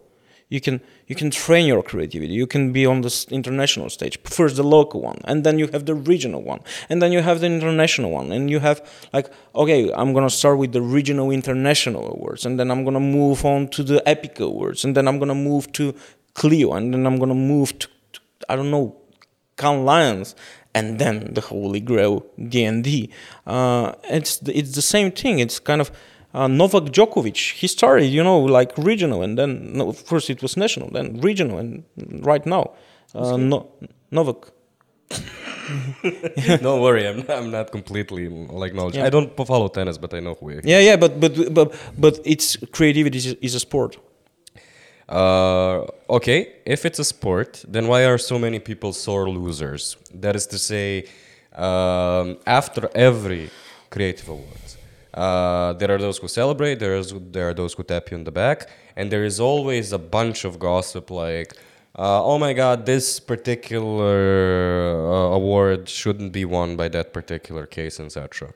[0.49, 2.33] You can you can train your creativity.
[2.33, 4.19] You can be on the international stage.
[4.25, 7.41] First the local one, and then you have the regional one, and then you have
[7.41, 8.81] the international one, and you have
[9.13, 13.45] like okay, I'm gonna start with the regional international awards, and then I'm gonna move
[13.45, 15.95] on to the Epic awards, and then I'm gonna move to
[16.33, 18.97] Clio, and then I'm gonna move to, to I don't know
[19.59, 20.35] Cannes Lions,
[20.75, 23.11] and then the Holy Grail D&D.
[23.47, 25.41] Uh, it's it's the same thing.
[25.41, 25.91] It's kind of
[26.39, 27.41] uh, Novak Djokovic.
[27.61, 31.59] He started, you know, like regional, and then no, first it was national, then regional,
[31.59, 31.85] and
[32.31, 32.65] right now,
[33.15, 33.59] uh, no,
[34.11, 34.53] Novak.
[36.63, 38.29] Don't worry, I'm, I'm not completely
[38.63, 38.97] like knowledge.
[38.97, 39.07] Yeah.
[39.07, 40.65] I don't follow tennis, but I know who he is.
[40.65, 43.99] Yeah, yeah, but but but but it's creativity is, is a sport.
[45.09, 49.97] Uh, okay, if it's a sport, then why are so many people sore losers?
[50.15, 51.05] That is to say,
[51.55, 53.51] um, after every
[53.91, 54.68] creative awards,
[55.19, 58.25] uh, there are those who celebrate, there, is, there are those who tap you on
[58.25, 61.55] the back, and there is always a bunch of gossip like,
[61.99, 67.99] uh, oh my god, this particular uh, award shouldn't be won by that particular case,
[67.99, 68.53] etc.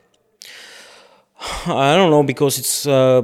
[1.65, 3.23] I don't know because it's uh,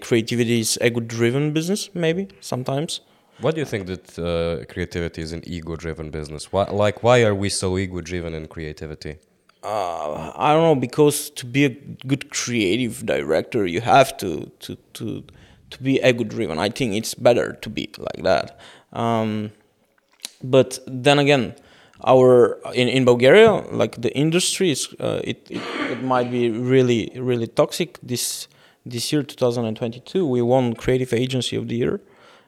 [0.00, 1.90] creativity is ego-driven business.
[1.94, 3.00] Maybe sometimes.
[3.40, 6.52] What do you think that uh, creativity is an ego-driven business?
[6.52, 9.18] Why, like, why are we so ego-driven in creativity?
[9.64, 11.70] Uh, I don't know because to be a
[12.06, 15.24] good creative director, you have to to to
[15.70, 16.58] to be ego driven.
[16.58, 18.60] I think it's better to be like that.
[18.92, 19.52] Um,
[20.42, 21.54] but then again,
[22.06, 27.10] our in, in Bulgaria, like the industry is uh, it, it it might be really
[27.16, 27.98] really toxic.
[28.02, 28.48] This
[28.84, 32.00] this year, 2022, we won Creative Agency of the Year,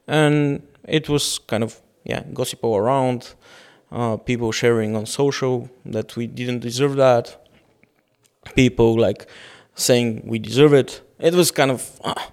[0.06, 3.34] and it was kind of yeah gossip all around
[3.96, 7.48] uh, people sharing on social that we didn't deserve that,
[8.54, 9.26] people like
[9.74, 11.00] saying we deserve it.
[11.18, 12.30] It was kind of ah,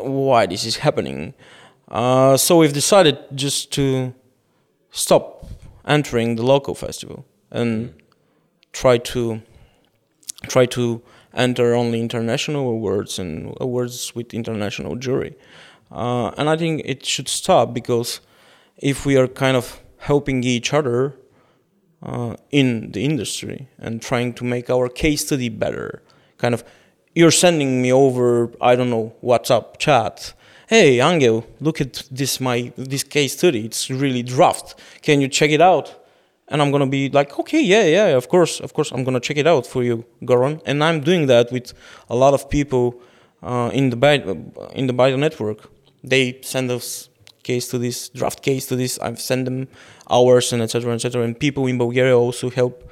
[0.00, 1.34] why this is happening.
[1.86, 4.12] Uh, so we've decided just to
[4.90, 5.46] stop
[5.86, 7.94] entering the local festival and
[8.72, 9.40] try to
[10.48, 11.00] try to
[11.32, 15.36] enter only international awards and awards with international jury.
[15.92, 18.20] Uh, and I think it should stop because
[18.78, 21.14] if we are kind of helping each other
[22.02, 26.02] uh, in the industry and trying to make our case study better,
[26.38, 26.64] kind of
[27.14, 30.34] you're sending me over I don't know WhatsApp chat.
[30.68, 33.64] Hey Angel, look at this my this case study.
[33.64, 34.74] It's really draft.
[35.02, 35.86] Can you check it out?
[36.48, 39.36] And I'm gonna be like, okay, yeah, yeah, of course, of course, I'm gonna check
[39.36, 40.60] it out for you, Goran.
[40.66, 41.72] And I'm doing that with
[42.10, 43.00] a lot of people
[43.42, 43.96] uh, in the
[44.74, 45.70] in the Bio network.
[46.02, 47.08] They send us
[47.42, 48.98] case to this draft case to this.
[48.98, 49.68] I've sent them
[50.10, 50.94] hours and etc.
[50.94, 51.22] etc.
[51.22, 52.90] And people in Bulgaria also help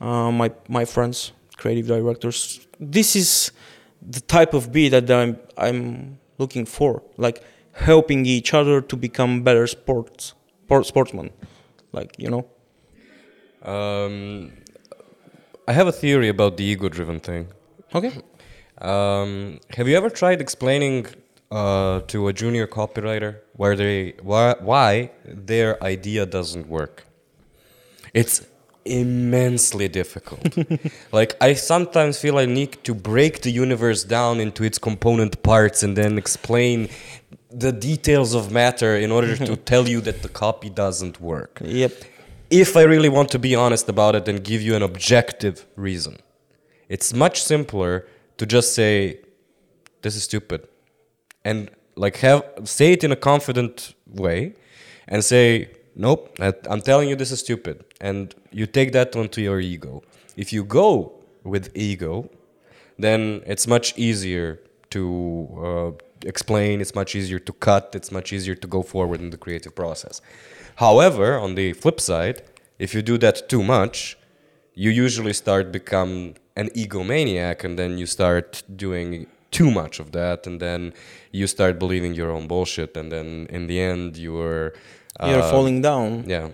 [0.00, 2.66] uh, my my friends, creative directors.
[2.78, 3.52] This is
[4.00, 9.42] the type of beat that I'm I'm looking for, like helping each other to become
[9.42, 10.34] better sports
[10.72, 11.30] sport, sportsmen,
[11.92, 12.46] like you know.
[13.62, 14.52] Um,
[15.68, 17.48] I have a theory about the ego-driven thing.
[17.94, 18.12] Okay.
[18.78, 21.06] Um, have you ever tried explaining
[21.52, 27.04] uh, to a junior copywriter where they why, why their idea doesn't work?
[28.14, 28.46] It's
[28.84, 30.42] immensely difficult.
[31.12, 35.82] like I sometimes feel I need to break the universe down into its component parts
[35.82, 36.88] and then explain
[37.50, 41.60] the details of matter in order to tell you that the copy doesn't work.
[41.62, 41.92] Yep.
[42.48, 46.18] If I really want to be honest about it and give you an objective reason,
[46.88, 48.06] it's much simpler
[48.38, 49.20] to just say,
[50.02, 50.68] "This is stupid,"
[51.44, 54.54] and like have say it in a confident way,
[55.08, 59.60] and say, "Nope, I'm telling you this is stupid," and you take that onto your
[59.60, 60.02] ego.
[60.36, 61.12] If you go
[61.44, 62.30] with ego,
[62.98, 65.02] then it's much easier to
[65.68, 65.90] uh,
[66.26, 66.80] explain.
[66.80, 67.94] It's much easier to cut.
[67.94, 70.20] It's much easier to go forward in the creative process.
[70.76, 72.42] However, on the flip side,
[72.78, 74.16] if you do that too much,
[74.74, 80.46] you usually start become an egomaniac and then you start doing too much of that
[80.46, 80.92] and then
[81.30, 84.72] you start believing your own bullshit and then in the end you're
[85.20, 86.48] uh, you're falling down yeah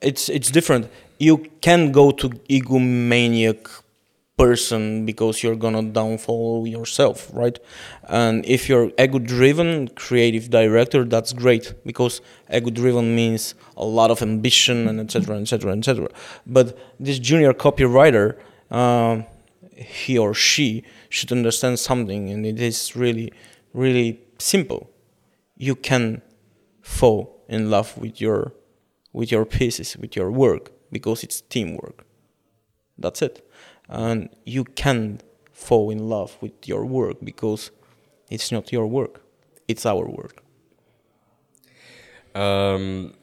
[0.00, 3.82] it's it's different you can go to egomaniac
[4.36, 7.58] person because you're gonna downfall yourself, right?
[8.08, 12.20] And if you're ego driven creative director, that's great because
[12.52, 15.40] ego driven means a lot of ambition and etc.
[15.40, 15.72] etc.
[15.72, 16.08] etc.
[16.46, 18.36] But this junior copywriter,
[18.70, 19.22] uh,
[19.76, 23.32] he or she should understand something, and it is really,
[23.72, 24.90] really simple.
[25.56, 26.22] You can
[26.82, 28.52] fall in love with your
[29.12, 32.04] with your pieces, with your work because it's teamwork.
[32.98, 33.46] That's it
[33.88, 35.20] and you can
[35.52, 37.70] fall in love with your work because
[38.30, 39.22] it's not your work
[39.68, 40.42] it's our work
[42.34, 43.14] um,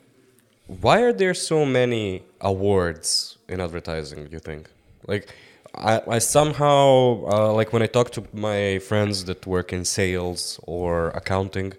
[0.67, 4.69] why are there so many awards in advertising you think
[5.07, 5.33] like
[5.75, 10.59] I, I somehow uh, like when i talk to my friends that work in sales
[10.63, 11.73] or accounting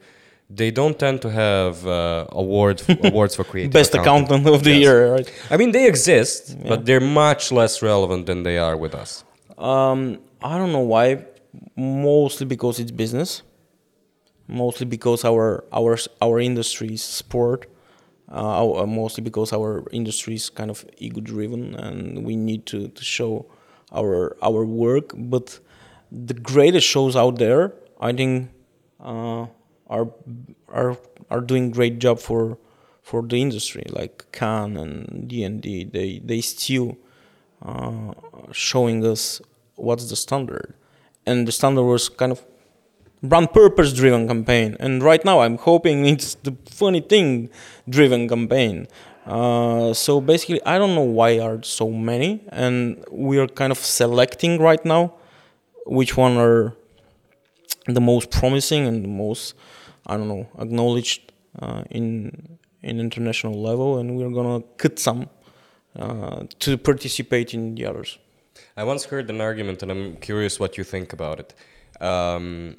[0.51, 4.81] they don't tend to have uh, award awards for creative best accountant, of the yes.
[4.81, 5.33] year right?
[5.51, 6.69] I mean they exist yeah.
[6.69, 9.25] but they're much less relevant than they are with us.
[9.59, 11.25] Um, i don't know why.
[11.77, 13.43] Mostly because it's business.
[14.49, 17.67] Mostly because our our our industry is sport.
[18.31, 22.89] Uh, uh mostly because our industry is kind of ego driven and we need to,
[22.89, 23.47] to show
[23.95, 25.59] our our work but
[26.11, 28.51] the greatest shows out there i think
[29.01, 29.47] uh,
[29.89, 30.09] are
[30.69, 30.97] are
[31.31, 32.59] are doing great job for
[33.03, 36.97] for the industry like Cannes and D&AD they they still
[37.65, 38.13] uh,
[38.53, 39.41] showing us
[39.77, 40.75] what's the standard.
[41.27, 42.45] And the standard was kind of
[43.23, 44.77] brand purpose driven campaign.
[44.81, 47.51] And right now I'm hoping it's the funny thing
[47.89, 48.87] driven campaign
[49.27, 53.79] uh, so basically I don't know why are so many and we are kind of
[53.79, 55.15] selecting right now
[55.87, 56.75] which one are
[57.87, 59.55] the most promising and the most
[60.07, 65.29] I don't know acknowledged uh, in in international level, and we're gonna cut some
[65.99, 68.19] uh, to participate in the others.
[68.77, 71.55] I once heard an argument, and I'm curious what you think about it.
[72.01, 72.77] Um,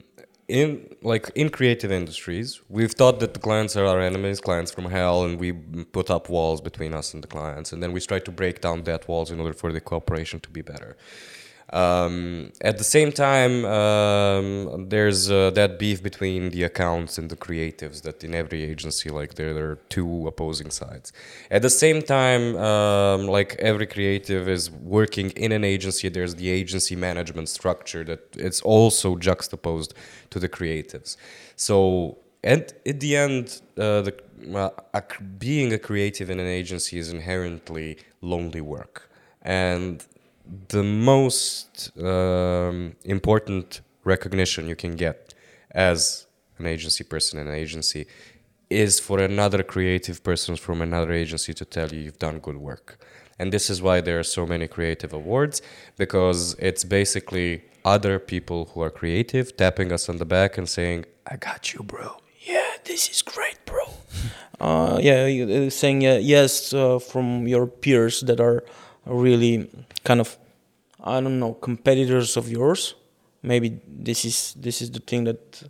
[0.47, 4.85] in like in creative industries, we've thought that the clients are our enemies, clients from
[4.85, 8.19] hell, and we put up walls between us and the clients, and then we try
[8.19, 10.95] to break down that walls in order for the cooperation to be better.
[11.71, 17.35] Um, at the same time, um, there's uh, that beef between the accounts and the
[17.35, 21.11] creatives that in every agency, like there, there are two opposing sides.
[21.49, 26.49] At the same time, um, like every creative is working in an agency, there's the
[26.49, 29.93] agency management structure that it's also juxtaposed
[30.29, 31.17] to the creatives.
[31.55, 34.13] So, and at the end, uh, the
[34.53, 35.01] uh,
[35.39, 39.09] being a creative in an agency is inherently lonely work,
[39.41, 40.05] and
[40.69, 45.33] the most um, important recognition you can get
[45.71, 46.27] as
[46.57, 48.05] an agency person in an agency
[48.69, 52.99] is for another creative person from another agency to tell you you've done good work.
[53.37, 55.61] And this is why there are so many creative awards
[55.97, 61.05] because it's basically other people who are creative tapping us on the back and saying,
[61.27, 62.17] I got you, bro.
[62.39, 63.83] Yeah, this is great, bro.
[64.59, 68.63] uh, yeah, uh, saying uh, yes uh, from your peers that are
[69.05, 69.69] really
[70.03, 70.37] kind of,
[71.03, 72.95] I don't know, competitors of yours.
[73.43, 75.63] Maybe this is this is the thing that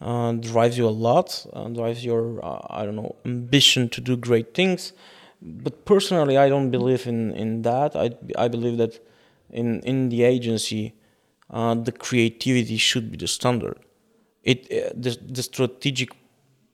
[0.00, 4.16] uh, drives you a lot, uh, drives your uh, I don't know ambition to do
[4.16, 4.92] great things.
[5.42, 7.96] But personally, I don't believe in in that.
[7.96, 9.00] I I believe that
[9.50, 10.94] in in the agency,
[11.50, 13.78] uh, the creativity should be the standard.
[14.42, 16.10] It uh, the the strategic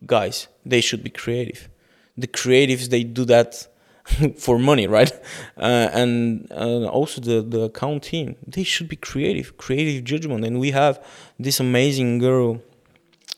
[0.07, 1.69] guys they should be creative.
[2.17, 3.67] The creatives they do that
[4.39, 5.13] for money, right?
[5.57, 10.45] Uh, and uh, also the the account team they should be creative, creative judgment.
[10.45, 11.05] And we have
[11.39, 12.61] this amazing girl.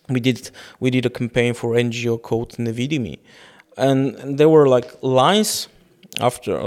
[0.08, 0.50] We did
[0.80, 3.18] we did a campaign for NGO Code Nevidimi,
[3.76, 5.68] and, and there were like lines
[6.20, 6.58] after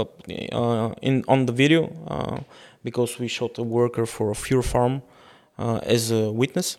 [0.52, 2.40] uh, in on the video uh,
[2.84, 5.02] because we shot a worker for a Fure farm
[5.58, 6.78] uh, as a witness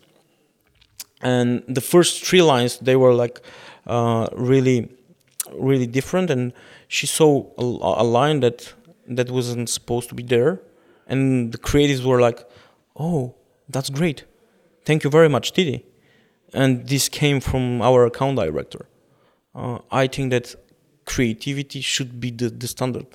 [1.24, 3.40] and the first three lines they were like
[3.86, 4.88] uh, really
[5.52, 6.52] really different and
[6.88, 8.74] she saw a, a line that
[9.06, 10.60] that wasn't supposed to be there.
[11.06, 12.48] And the creatives were like
[12.96, 13.34] oh
[13.68, 14.24] that's great.
[14.84, 15.84] Thank you very much Titi
[16.54, 18.86] and this came from our account director.
[19.54, 20.54] Uh, I think that
[21.04, 23.06] creativity should be the, the standard.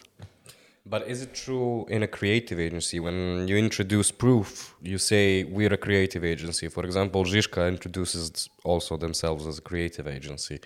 [0.86, 5.74] But is it true in a creative agency when you introduce proof, you say we're
[5.74, 6.68] a creative agency?
[6.68, 10.60] For example, Žiška introduces also themselves as a creative agency.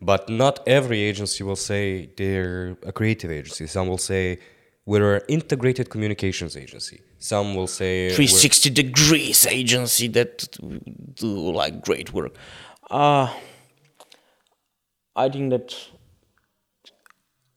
[0.00, 3.66] But not every agency will say they're a creative agency.
[3.66, 4.38] Some will say
[4.84, 7.00] we're an integrated communications agency.
[7.18, 10.46] Some will say we're- 360 degrees agency that
[11.14, 12.34] do like great work.
[12.90, 13.28] Uh,
[15.16, 15.70] I think that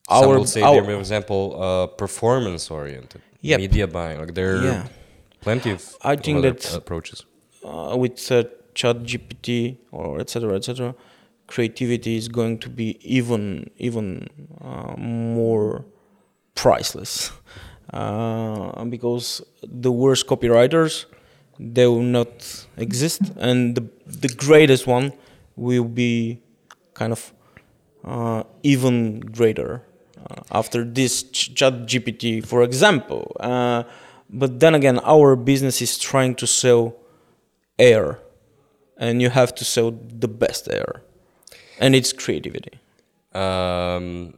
[0.10, 3.60] some our, will say our they're, for example, uh, performance oriented, Yep.
[3.60, 4.20] media buying.
[4.20, 4.88] Like there are Yeah.
[5.42, 7.26] plenty of I think that- approaches.
[7.66, 10.96] uh, with uh, chat gpt or etc etc
[11.50, 14.28] creativity is going to be even even
[14.62, 15.86] uh, more
[16.56, 17.32] priceless.
[17.92, 21.06] Uh, because the worst copywriters
[21.60, 23.22] they will not exist.
[23.38, 25.12] And the, the greatest one
[25.56, 26.40] will be
[26.94, 27.34] kind of
[28.06, 29.84] uh, even greater
[30.18, 33.36] uh, after this ch- chat gpt for example.
[33.40, 33.84] Uh,
[34.30, 36.96] but then again our business is trying to sell
[37.80, 38.20] air.
[38.98, 41.04] And you have to sell the best air
[41.80, 42.74] and it's creativity
[43.44, 44.34] Um,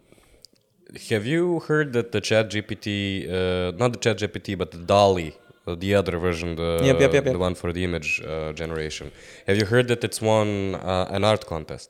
[1.09, 2.85] have you heard that the Chat GPT,
[3.29, 5.29] uh, not the Chat GPT, but the DALL-E,
[5.65, 9.11] uh, the other version, the Yep, yep, yep, the one for the image uh, generation?
[9.47, 11.89] Have you heard that it's won uh, an art contest?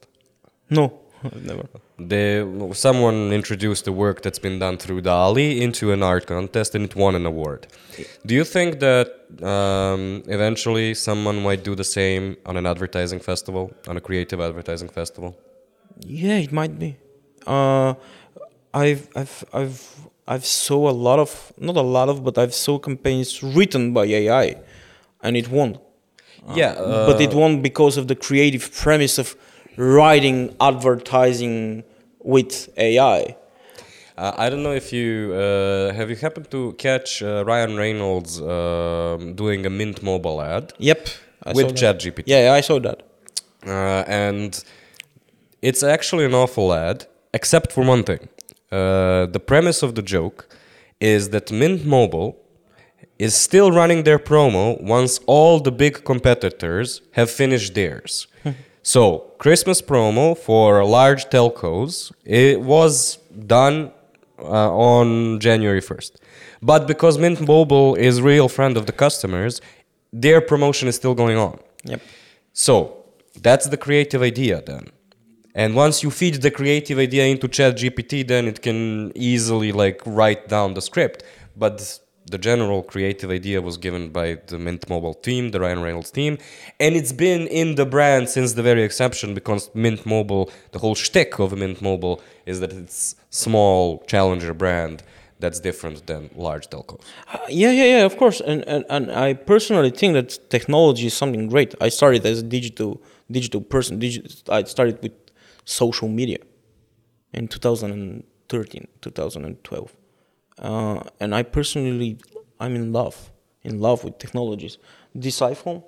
[0.70, 0.86] no
[1.50, 1.66] never
[2.00, 6.86] They, someone introduced the work that's been done through DALL-E into an art contest and
[6.86, 7.68] it won an award.
[8.26, 9.08] Do you think that
[9.44, 14.90] um, eventually someone might do the same on an advertising festival, on a creative advertising
[14.90, 15.38] festival?
[16.06, 16.98] yeah it might be
[17.48, 17.94] uh,
[18.74, 19.96] i've i've i've
[20.28, 24.06] i've saw a lot of not a lot of but i've saw campaigns written by
[24.06, 24.56] ai
[25.22, 25.78] and it won
[26.56, 29.36] yeah, but it won because of the creative premise of
[29.78, 31.84] writing advertising
[32.20, 33.36] with ai
[34.18, 38.34] Uh, I don't know if you uh, have you happened to catch uh, Ryan Reynolds
[38.40, 41.02] um doing a Mint Mobile ad yep
[41.44, 41.74] I with.
[41.82, 43.00] ChatGPT, yeah, yeah i saw that
[43.66, 44.64] uh, and
[45.62, 48.30] it's actually an awful ad, except for one thing.
[48.72, 50.48] Uh, the premise of the joke
[51.00, 52.38] is that Mint Mobile
[53.20, 58.28] is still running their promo once all the big competitors have finished theirs.
[58.84, 63.92] so, Christmas promo for large telcos it was done
[64.40, 66.14] uh, on January 1st.
[66.62, 69.62] But because Mint Mobile is real friend of the customers,
[70.12, 71.60] their promotion is still going on.
[71.84, 72.02] yep
[72.54, 72.98] So
[73.42, 74.88] that's the creative idea then.
[75.54, 80.48] And once you feed the creative idea into ChatGPT, then it can easily like write
[80.48, 81.24] down the script.
[81.56, 82.00] But
[82.32, 86.38] the general creative idea was given by the Mint Mobile team, the Ryan Reynolds team,
[86.80, 90.96] and it's been in the brand since the very exception because Mint Mobile, the whole
[90.96, 95.04] shtick of Mint Mobile is that it's small challenger brand
[95.40, 97.02] that's different than large telcos.
[97.34, 98.40] Uh, yeah, yeah, yeah, of course.
[98.42, 101.76] And, and and I personally think that technology is something great.
[101.82, 104.02] I started as a digital digital person.
[104.50, 105.14] I started with
[105.66, 106.38] social media
[107.34, 110.01] in 2013, 2012.
[110.62, 112.18] Uh, and I personally,
[112.60, 113.32] I'm in love,
[113.64, 114.78] in love with technologies.
[115.16, 115.84] This iPhone,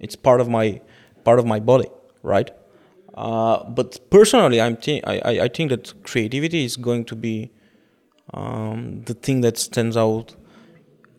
[0.00, 0.80] it's part of my
[1.24, 1.88] part of my body,
[2.22, 2.50] right?
[3.14, 7.52] Uh, but personally, I'm I, I I think that creativity is going to be
[8.32, 10.34] um, the thing that stands out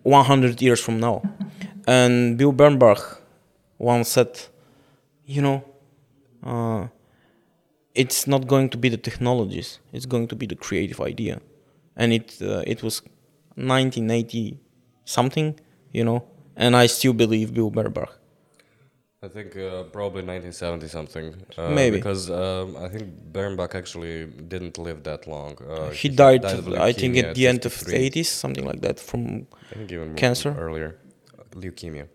[0.04, 1.22] 100 years from now.
[1.88, 3.20] And Bill Bernbach
[3.78, 4.42] once said,
[5.26, 5.64] you know,
[6.44, 6.88] uh,
[7.94, 11.40] it's not going to be the technologies; it's going to be the creative idea.
[11.96, 13.02] And it uh, it was
[13.56, 14.60] 1980
[15.06, 15.60] something,
[15.92, 16.24] you know,
[16.56, 18.10] and I still believe Bill Bernbach.
[19.26, 21.36] I think uh, probably 1970 something.
[21.58, 21.98] Uh, Maybe.
[21.98, 25.58] because um, I think Bernbach actually didn't live that long.
[25.68, 29.00] Uh, he died, of I think, at the end of the 80s, something like that,
[29.00, 30.56] from I think even Cancer?
[30.58, 30.98] earlier,
[31.54, 32.08] leukemia.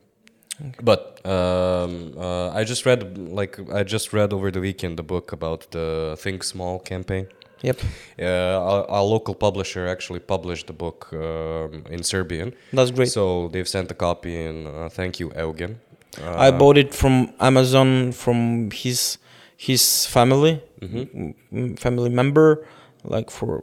[0.83, 5.33] But um, uh, I just read like I just read over the weekend the book
[5.33, 7.29] about the Think Small campaign.
[7.63, 7.81] Yep,
[8.19, 8.25] Uh,
[8.71, 12.53] our, our local publisher actually published the book um, in Serbian.
[12.73, 13.09] that's great.
[13.09, 15.79] So they've sent a copy, and uh, thank you, Eugen.
[16.21, 19.19] Uh, I bought it from Amazon from his
[19.57, 21.35] his family, mhm.
[21.53, 22.67] m- family member,
[23.05, 23.63] like for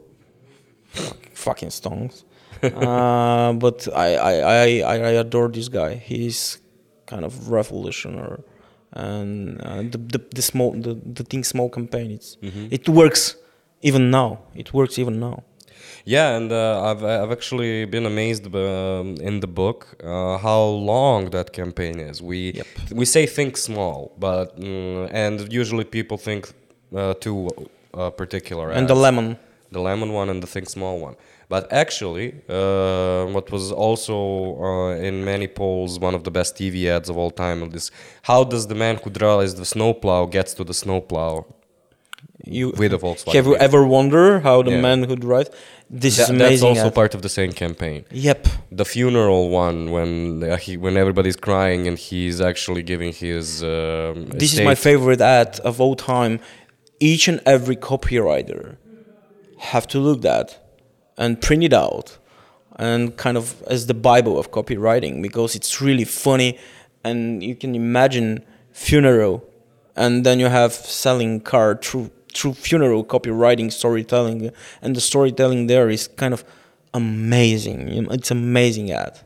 [1.34, 2.24] fucking stones.
[2.62, 4.32] uh, but I, I,
[4.82, 5.94] I, I adore this guy.
[5.94, 6.58] He's
[7.06, 8.42] kind of revolutionary,
[8.92, 12.10] and uh, the, the the small the the thing small campaign.
[12.12, 12.68] It's Mhm.
[12.70, 13.36] it works
[13.82, 14.38] even now.
[14.54, 15.42] It works even now.
[16.04, 20.62] Yeah, and uh, I've I've actually been amazed um, in the book uh, how
[20.94, 22.22] long that campaign is.
[22.22, 22.66] We Yep.
[22.92, 26.42] we say think small, but mm, and usually people think
[26.96, 27.48] uh, two
[27.94, 28.70] uh, particular.
[28.70, 29.36] And the lemon.
[29.70, 31.16] the lemon one and the think small one.
[31.54, 34.16] But actually, uh, what was also
[34.68, 37.90] uh, in many polls one of the best TV ads of all time is
[38.22, 41.44] how does the man who drives the snowplow gets to the snowplow
[42.56, 43.34] You with a Volkswagen?
[43.34, 44.80] have you ever wondered how the Yeah.
[44.86, 45.50] man who drives?
[45.90, 46.48] This That- is amazing.
[46.50, 46.94] That's also ad.
[47.00, 48.04] part of the same campaign.
[48.28, 48.40] Yep.
[48.80, 50.10] The funeral one when
[50.42, 53.62] uh, he when everybody's crying and he's actually giving his.
[53.62, 56.34] Um, This is my favorite ad of all time.
[57.10, 58.76] Each and every copywriter
[59.72, 60.48] have to look that
[61.16, 62.18] and print it out
[62.76, 63.44] and kind of
[63.74, 66.50] as the bible of copywriting because it's really funny
[67.04, 68.28] and you can imagine
[68.72, 69.42] funeral
[69.96, 74.50] and then you have selling car through through funeral copywriting storytelling
[74.82, 76.44] and the storytelling there is kind of
[76.94, 78.06] amazing.
[78.10, 79.20] It's amazing ad.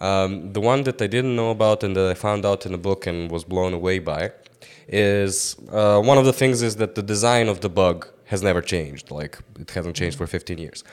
[0.00, 2.78] Um, the one that I didn't know about and that I found out in the
[2.78, 4.32] book and was blown away by
[4.88, 8.62] is uh, one of the things is that the design of the bug has never
[8.62, 9.10] changed.
[9.10, 10.84] Like it hasn't changed for 15 years,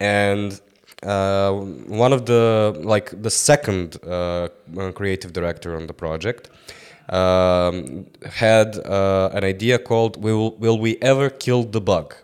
[0.00, 0.60] and
[1.04, 4.48] uh, one of the like the second uh,
[4.94, 6.50] creative director on the project
[7.08, 12.14] um, had uh, an idea called "Will Will we ever kill the bug?"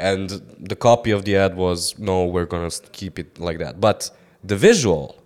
[0.00, 0.30] and
[0.60, 4.10] the copy of the ad was no we're gonna keep it like that but
[4.44, 5.16] the visual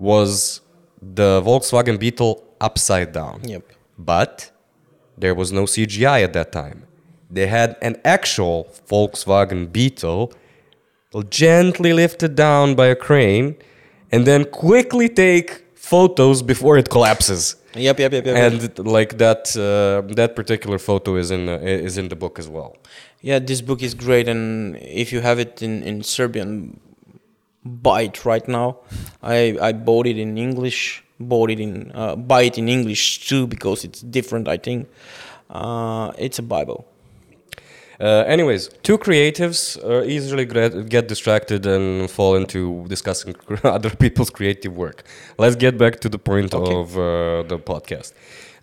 [0.00, 0.60] was
[1.00, 3.62] the volkswagen beetle upside down Yep.
[3.96, 4.50] but
[5.16, 6.82] there was no cgi at that time
[7.30, 10.32] they had an actual volkswagen beetle
[11.30, 13.54] gently lifted down by a crane
[14.10, 18.58] and then quickly take photos before it collapses yep yep yep, yep, and
[18.98, 22.72] like that uh, that particular photo is in uh, is in the book as well
[23.20, 26.78] Yeah, this book is great, and if you have it in, in Serbian,
[27.64, 28.78] buy it right now.
[29.22, 33.46] I, I bought it in English, bought it in uh, buy it in English too
[33.46, 34.46] because it's different.
[34.46, 34.88] I think
[35.50, 36.86] uh, it's a Bible.
[38.00, 43.34] Uh, anyways, two creatives uh, easily get distracted and fall into discussing
[43.64, 45.02] other people's creative work.
[45.36, 46.74] Let's get back to the point Okay.
[46.74, 48.12] of uh, the podcast.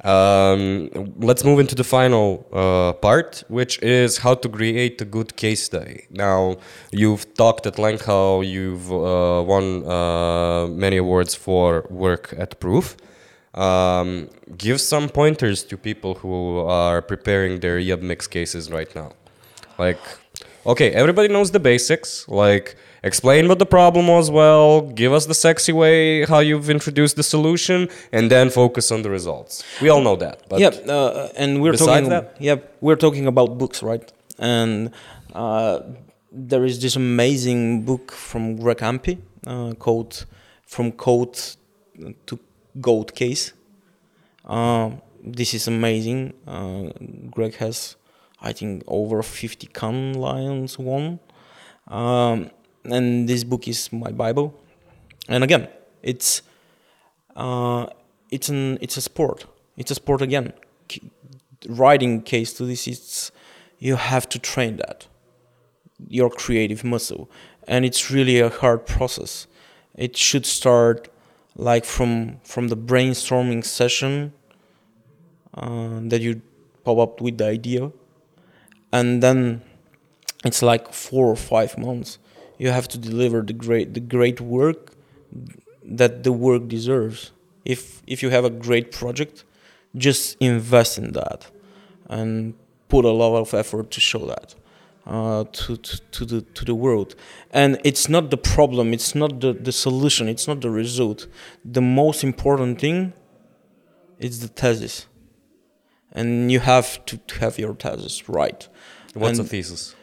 [0.05, 5.35] Um, let's move into the final uh, part, which is how to create a good
[5.35, 6.05] case study.
[6.11, 6.57] Now,
[6.91, 12.95] you've talked at length how you've uh, won uh, many awards for work at Proof.
[13.55, 19.11] Um, give some pointers to people who are preparing their IAB Mixx cases right now.
[19.77, 19.99] Like,
[20.65, 22.27] okay, everybody knows the basics.
[22.27, 27.15] Like, explain what the problem was well, give us the sexy way how you've introduced
[27.15, 29.63] the solution, and then focus on the results.
[29.81, 30.47] We all know that.
[30.49, 32.09] But yeah, uh, and we're talking.
[32.09, 32.35] that?
[32.39, 34.11] Yep, we're talking about books, right?
[34.39, 34.91] And
[35.33, 35.79] uh,
[36.31, 39.17] there is this amazing book from Greg Ampe
[39.47, 40.25] uh, called
[40.65, 41.37] "From Code
[42.25, 42.39] to
[42.81, 43.53] Gold Case."
[44.45, 44.91] Uh,
[45.23, 46.33] this is amazing.
[46.47, 46.89] Uh,
[47.31, 47.95] Greg has,
[48.45, 51.19] I think, over 50 Cannes Lions won,
[51.87, 52.51] um,
[52.83, 54.53] and this book is my bible.
[55.27, 55.67] And again,
[56.03, 56.43] it's
[57.35, 57.87] uh,
[58.29, 59.45] it's an it's a sport.
[59.77, 60.53] It's a sport again.
[61.67, 63.31] Writing case studies, it's
[63.79, 65.07] you have to train that
[66.07, 67.29] your creative muscle,
[67.67, 69.47] and it's really a hard process.
[69.95, 71.09] It should start
[71.55, 74.33] like from from the brainstorming session
[75.55, 76.41] uh, that you
[76.83, 77.91] pop up with the idea,
[78.95, 79.61] and then
[80.45, 82.17] it's like four or five months.
[82.57, 84.79] You have to deliver the great the great work
[85.99, 87.31] that the work deserves.
[87.73, 89.43] If if you have a great project,
[90.05, 91.39] just invest in that
[92.17, 92.53] and
[92.87, 94.55] put a lot of effort to show that
[95.05, 97.15] uh, to, to, to the to the world.
[97.51, 98.93] And it's not the problem.
[98.93, 100.29] It's not the, the solution.
[100.29, 101.27] It's not the result.
[101.77, 103.13] The most important thing
[104.19, 105.07] is the thesis,
[106.15, 108.67] and you have to, to have your thesis right.
[109.13, 109.95] What's And a thesis?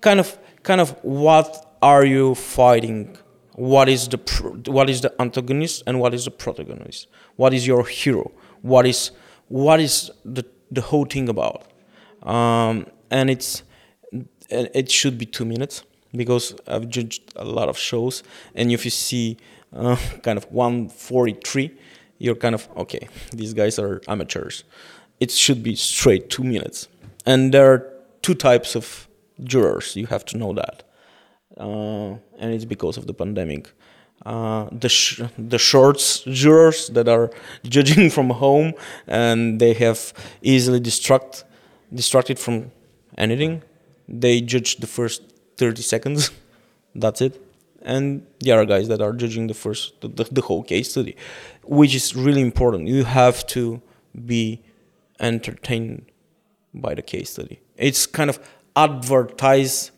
[0.00, 1.48] kind of kind of what
[1.82, 3.16] are you fighting?
[3.56, 7.08] What is the pr- what is the antagonist and what is the protagonist?
[7.36, 8.30] What is your hero?
[8.62, 9.10] What is
[9.48, 11.64] what is the the whole thing about?
[12.22, 13.62] Um, and it's
[14.50, 15.84] it should be two minutes
[16.16, 18.22] because I've judged a lot of shows.
[18.54, 19.36] And if you see
[19.72, 21.70] uh, kind of 143
[22.22, 24.64] you're kind of okay these guys are amateurs
[25.20, 26.88] it should be straight two minutes.
[27.26, 27.92] And there are
[28.22, 29.06] two types of
[29.44, 30.82] jurors you have to know that.
[31.56, 33.70] Uh, and it's because of the pandemic.
[34.24, 37.30] Uh, the sh- the shorts jurors that are
[37.64, 38.74] judging from home
[39.06, 40.12] and they have
[40.42, 41.44] easily distract
[41.94, 42.70] distracted from
[43.16, 43.62] anything.
[44.08, 45.22] They judge the first
[45.56, 46.30] 30 seconds.
[46.94, 47.40] That's it.
[47.82, 51.16] And the other guys that are judging the first the, the, the whole case study
[51.62, 52.88] which is really important.
[52.88, 53.80] You have to
[54.26, 54.60] be
[55.20, 56.02] entertained
[56.74, 58.38] by the case study it's kind of
[58.76, 59.90] advertise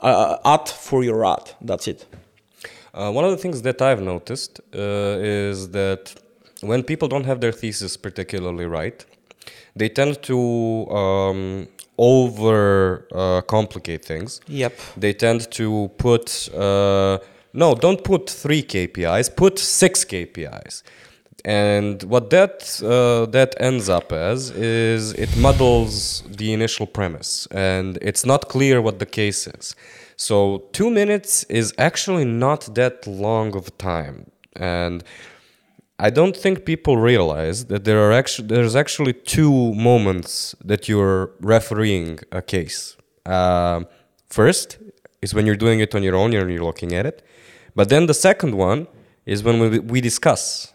[0.00, 2.06] uh, ad for your ad that's it
[2.98, 6.02] Uh, one of the things that I've noticed uh, is that
[6.70, 8.98] when people don't have their thesis particularly right,
[9.80, 10.38] they tend to
[11.02, 14.40] um, over uh, complicate things.
[14.48, 17.18] yep They tend to put uh,
[17.52, 20.82] no, don't put three KPIs, put six KPIs.
[21.46, 27.98] And what that uh, that ends up as is it muddles the initial premise, and
[28.02, 29.76] it's not clear what the case is.
[30.16, 35.04] So two minutes is actually not that long of time, and
[36.00, 41.30] I don't think people realize that there are actually there's actually two moments that you're
[41.40, 42.96] refereeing a case.
[43.24, 43.86] Um
[44.28, 44.78] first
[45.22, 47.22] is when you're doing it on your own and you're looking at it,
[47.76, 48.88] but then the second one
[49.26, 50.72] is when we, we discuss,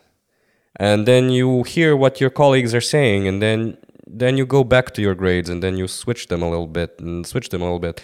[0.79, 4.93] and then you hear what your colleagues are saying, and then then you go back
[4.95, 7.65] to your grades, and then you switch them a little bit and switch them a
[7.65, 8.01] little bit,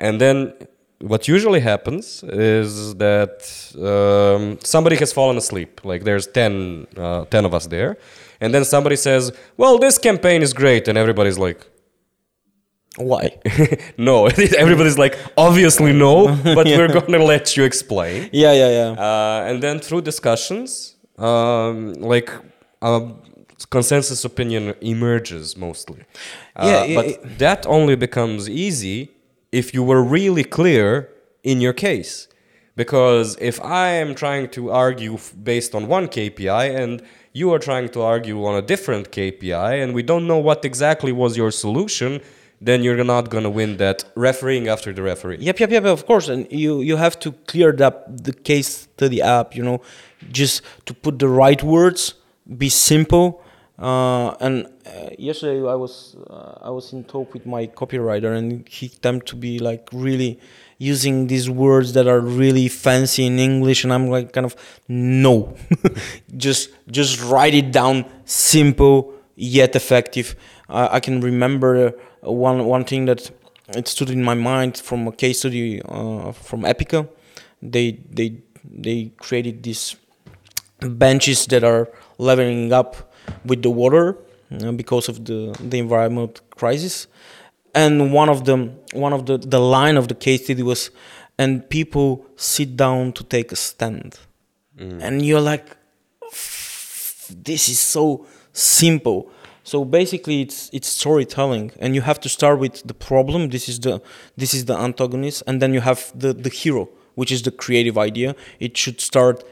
[0.00, 0.52] and then
[1.00, 3.36] what usually happens is that
[3.78, 5.80] um, somebody has fallen asleep.
[5.84, 7.96] Like there's 10, uh, 10 of us there.
[8.40, 10.88] And then somebody says, Well, this campaign is great.
[10.88, 11.64] And everybody's like,
[12.96, 13.30] why
[13.96, 14.26] No.
[14.58, 18.28] everybody's like, Obviously, no, but we're going to let you explain.
[18.32, 22.30] yeah yeah yeah Uh, and then through discussions, um, like
[22.82, 23.10] a
[23.70, 26.00] consensus opinion emerges mostly.
[26.56, 29.10] Uh, Yeah, but it- that only becomes easy
[29.52, 31.08] if you were really clear
[31.42, 32.28] in your case.
[32.76, 37.02] Because if I am trying to argue f- based on one KPI and
[37.32, 41.10] you are trying to argue on a different KPI and we don't know what exactly
[41.10, 42.20] was your solution,
[42.60, 45.38] then you're not going to win that refereeing after the referee.
[45.40, 45.84] Yep, yep, yep.
[45.84, 47.96] Of course, and you you have to clear up
[48.28, 49.54] the case to the app.
[49.56, 49.80] You know,
[50.30, 52.14] just to put the right words,
[52.56, 53.42] be simple.
[53.78, 58.68] Uh, and uh, yesterday I was uh, I was in talk with my copywriter, and
[58.68, 60.40] he tend to be like really
[60.78, 64.56] using these words that are really fancy in English, and I'm like kind of
[64.88, 65.54] no,
[66.36, 70.34] just just write it down, simple yet effective.
[70.68, 71.94] I can remember
[72.26, 73.30] uh, one one thing that
[73.68, 77.08] it stood in my mind from a case study uh, from Epica.
[77.62, 79.96] They they they created these
[80.80, 83.12] benches that are leveling up
[83.44, 84.16] with the water
[84.62, 87.06] uh, because of the the environment crisis.
[87.74, 90.90] And one of them, one of the the line of the case study was,
[91.38, 94.18] and people sit down to take a stand,
[94.78, 95.76] and you're like,
[97.30, 99.30] this is so simple.
[99.64, 101.72] So basically it's it's storytelling.
[101.78, 103.50] And you have to start with the problem.
[103.50, 104.00] This is the
[104.36, 105.42] this is the antagonist.
[105.46, 108.36] And then you have the the hero which is the creative idea.
[108.60, 109.42] It should start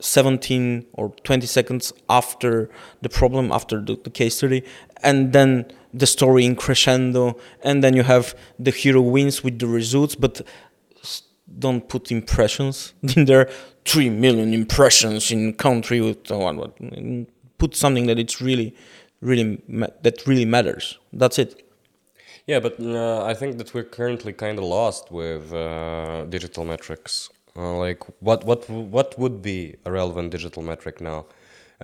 [0.00, 2.68] 17 or 20 seconds after
[3.02, 4.62] the problem after the, the case study
[5.02, 9.66] and then the story in crescendo and then you have the hero wins with the
[9.66, 10.42] results but
[11.58, 13.48] don't put impressions in there.
[13.84, 17.26] 3 million impressions in country with uh, what mm,
[17.56, 18.74] put something that it's really
[19.20, 19.62] really
[20.02, 20.98] that really matters.
[21.12, 21.62] That's it.
[22.46, 27.28] Yeah, but uh, I think that we're currently kind of lost with uh, digital metrics.
[27.56, 31.26] Uh, like, what what what would be a relevant digital metric now?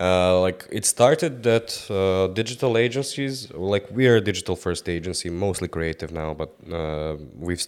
[0.00, 5.28] Uh, like it started that uh, digital agencies, like we are a digital first agency,
[5.28, 7.66] mostly creative now, but uh, we've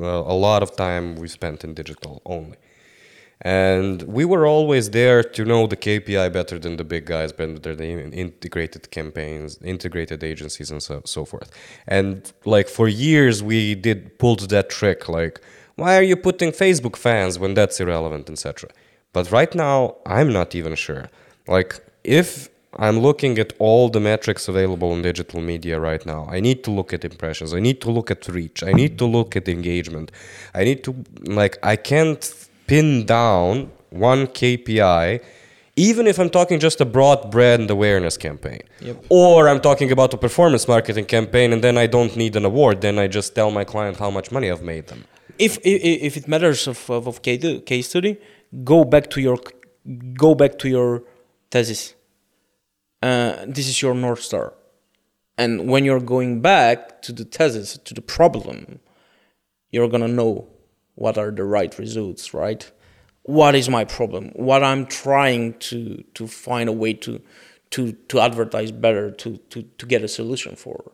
[0.00, 2.56] uh, a lot of time we spent in digital only.
[3.42, 7.76] And we were always there to know the KPI better than the big guys, better
[7.76, 11.50] than integrated campaigns, integrated agencies, and so, so forth.
[11.86, 15.40] And like for years, we did pulled that trick, like,
[15.78, 18.70] why are you putting Facebook fans when that's irrelevant, etc.
[19.12, 21.04] But right now, I'm not even sure.
[21.46, 26.28] Like, if I'm looking at all the metrics available in digital media right now.
[26.30, 27.54] I need to look at impressions.
[27.54, 28.62] I need to look at reach.
[28.62, 30.12] I need to look at engagement.
[30.54, 32.22] I need to, like, I can't
[32.66, 35.20] pin down one KPI,
[35.76, 38.60] even if I'm talking just a broad brand awareness campaign.
[38.80, 39.06] Yep.
[39.08, 42.82] Or I'm talking about a performance marketing campaign and then I don't need an award.
[42.82, 45.04] Then I just tell my client how much money I've made them.
[45.38, 48.18] If if, it matters of, of, case study,
[48.64, 49.38] go back to your
[50.14, 51.04] go back to your
[51.50, 51.94] thesis.
[53.00, 54.54] Uh, this is your north star,
[55.36, 58.80] and when you're going back to the thesis to the problem,
[59.70, 60.48] you're gonna know
[60.96, 62.70] what are the right results, right?
[63.22, 64.30] What is my problem?
[64.34, 67.20] What I'm trying to to find a way to
[67.70, 70.92] to to advertise better to to to get a solution for.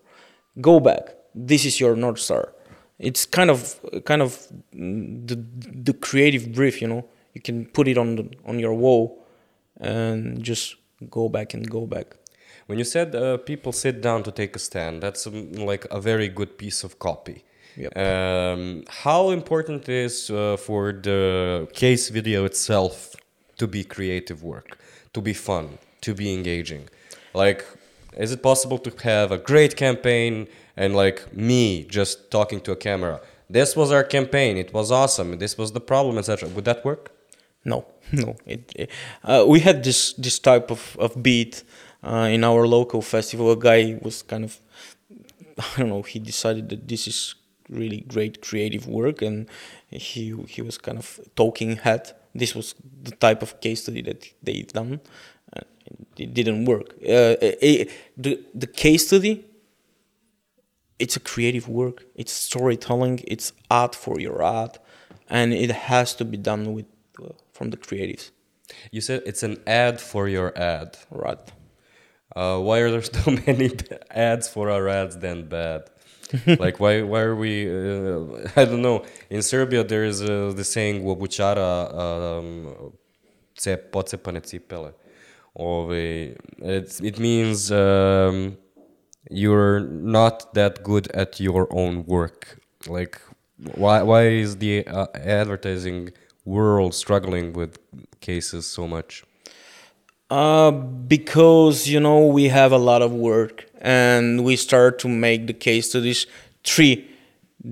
[0.60, 1.14] Go back.
[1.34, 2.52] This is your north star.
[2.98, 5.36] It's kind of kind of the
[5.84, 7.04] the creative brief, you know.
[7.34, 9.24] You can put it on the, on your wall
[9.80, 10.76] and just
[11.10, 12.16] go back and go back.
[12.66, 16.00] When you said uh, people sit down to take a stand, that's um, like a
[16.00, 17.44] very good piece of copy.
[17.76, 17.96] Yep.
[17.96, 23.16] Um, how important is uh, for the case video itself
[23.58, 24.78] to be creative work,
[25.12, 26.88] to be fun, to be engaging?
[27.34, 27.64] Like,
[28.16, 32.76] is it possible to have a great campaign and like me just talking to a
[32.76, 33.20] camera?
[33.48, 34.56] This was our campaign.
[34.56, 35.38] It was awesome.
[35.38, 36.48] This was the problem, etc.
[36.48, 37.12] Would that work?
[37.64, 38.36] No, no.
[38.46, 38.90] It,
[39.22, 41.62] uh, we had this this type of of beat
[42.02, 43.50] uh, in our local festival.
[43.50, 44.60] A guy was kind of
[45.58, 46.02] I don't know.
[46.02, 47.34] He decided that this is
[47.68, 49.48] really great creative work, and
[49.90, 52.12] he he was kind of talking head.
[52.34, 55.00] This was the type of case study that they've done.
[56.16, 56.94] It didn't work.
[57.02, 59.44] Uh, it, the the case study.
[60.98, 62.04] It's a creative work.
[62.14, 63.20] It's storytelling.
[63.26, 64.78] It's art for your art,
[65.28, 66.86] and it has to be done with
[67.22, 68.30] uh, from the creatives.
[68.90, 70.96] You said it's an ad for your ad.
[71.10, 71.38] Right.
[72.34, 73.70] Uh, why are there so many
[74.10, 75.90] ads for our ads then bad?
[76.58, 80.64] like why why are we uh, I don't know in Serbia there is uh, the
[80.64, 82.92] saying obućara um,
[83.54, 84.94] ce pocepane cipele
[85.56, 88.56] Ove, it means um,
[89.30, 93.20] you're not that good at your own work like
[93.74, 96.10] why why is the uh, advertising
[96.44, 97.78] world struggling with
[98.20, 99.24] cases so much
[100.30, 105.46] Uh, because you know we have a lot of work and we start to make
[105.46, 106.26] the case to studies
[106.64, 107.06] three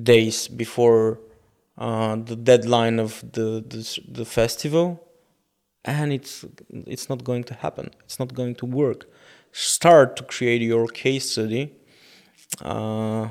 [0.02, 1.18] days before
[1.78, 5.02] uh, the deadline of the, the the festival,
[5.84, 6.44] and it's
[6.86, 7.90] it's not going to happen.
[8.04, 9.06] It's not going to work.
[9.52, 11.74] Start to create your case study
[12.62, 13.28] uh,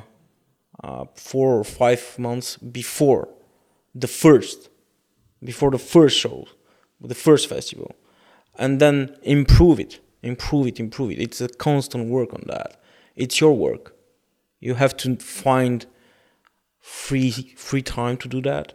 [0.84, 3.28] uh, four or five months before
[3.94, 4.70] the first,
[5.44, 6.46] before the first show,
[7.00, 7.96] the first festival.
[8.58, 11.20] And then improve it improve it improve it.
[11.20, 12.82] It's a constant work on that.
[13.16, 13.96] It's your work.
[14.60, 15.86] You have to find
[16.80, 18.74] free free time to do that.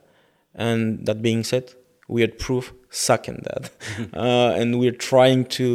[0.54, 1.74] And that being said
[2.08, 3.70] we at proof suck in that
[4.14, 5.66] uh, and we're trying to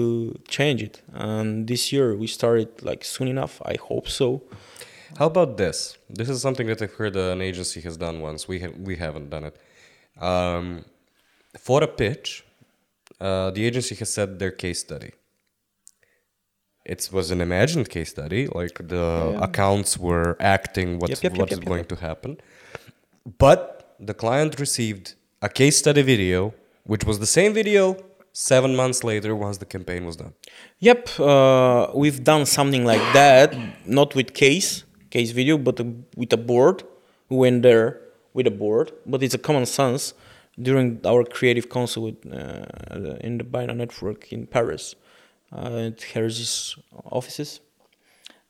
[0.48, 4.42] change it and this year we started like soon enough i hope so
[5.20, 5.78] How about this?
[6.20, 8.42] This is something that I've heard an agency has done once.
[8.52, 9.56] We have we haven't done it.
[10.30, 10.66] Um,
[11.68, 12.28] for a pitch,
[13.28, 15.12] uh, the agency has said their case study.
[16.94, 19.48] It was an imagined case study, like the Yeah.
[19.48, 22.32] accounts were acting what's, Yep, yep, yep, what is yep, yep, going to happen.
[23.46, 23.60] But
[24.10, 25.06] the client received
[25.42, 27.98] a case study video, which was the same video
[28.34, 30.34] seven months later once the campaign was done.
[30.80, 35.80] Yep, uh, we've done something like that, not with case case video, but
[36.16, 36.84] with a board.
[37.30, 38.00] We went there
[38.34, 40.14] with a board, but it's a common sense.
[40.62, 42.66] During our creative council with, uh,
[43.22, 44.96] in the Bina network in Paris,
[45.52, 47.62] uh, at Hergé's offices,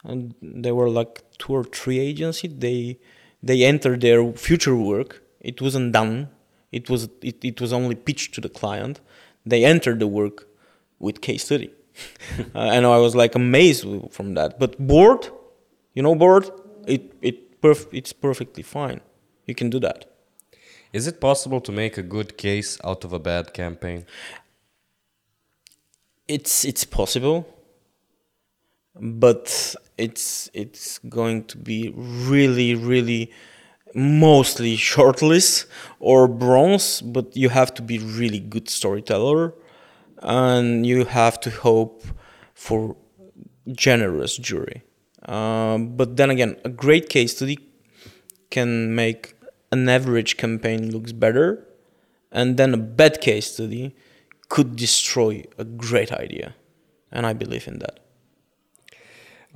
[0.03, 2.53] and there were like two or three agencies.
[2.57, 2.99] They
[3.41, 5.23] they entered their future work.
[5.39, 6.29] It wasn't done.
[6.71, 8.99] It was it, it was only pitched to the client.
[9.45, 10.47] They entered the work
[10.99, 11.71] with case study,
[12.55, 14.59] uh, and I was like amazed from that.
[14.59, 15.29] But board,
[15.93, 16.49] you know, board,
[16.87, 19.01] it it perf- it's perfectly fine.
[19.45, 20.05] You can do that.
[20.93, 24.05] Is it possible to make a good case out of a bad campaign?
[26.31, 27.45] it's it's possible,
[28.95, 33.31] but it's it's going to be really really
[33.93, 35.65] mostly shortlist
[35.99, 37.01] or bronze.
[37.01, 39.53] But you have to be really good storyteller,
[40.21, 42.03] and you have to hope
[42.53, 42.95] for
[43.71, 44.83] generous jury.
[45.25, 47.59] Um, but then again, a great case study
[48.49, 49.35] can make
[49.71, 51.65] an average campaign looks better,
[52.31, 53.95] and then a bad case study
[54.49, 56.55] could destroy a great idea,
[57.11, 57.99] and I believe in that.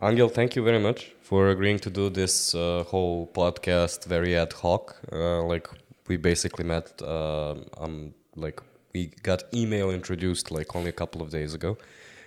[0.02, 4.54] Angel, thank you very much for agreeing to do this uh, whole podcast very ad
[4.54, 4.96] hoc.
[5.12, 5.68] Uh, like
[6.08, 8.62] we basically met, uh, um, like
[8.94, 11.78] we got email introduced like only a couple of days ago.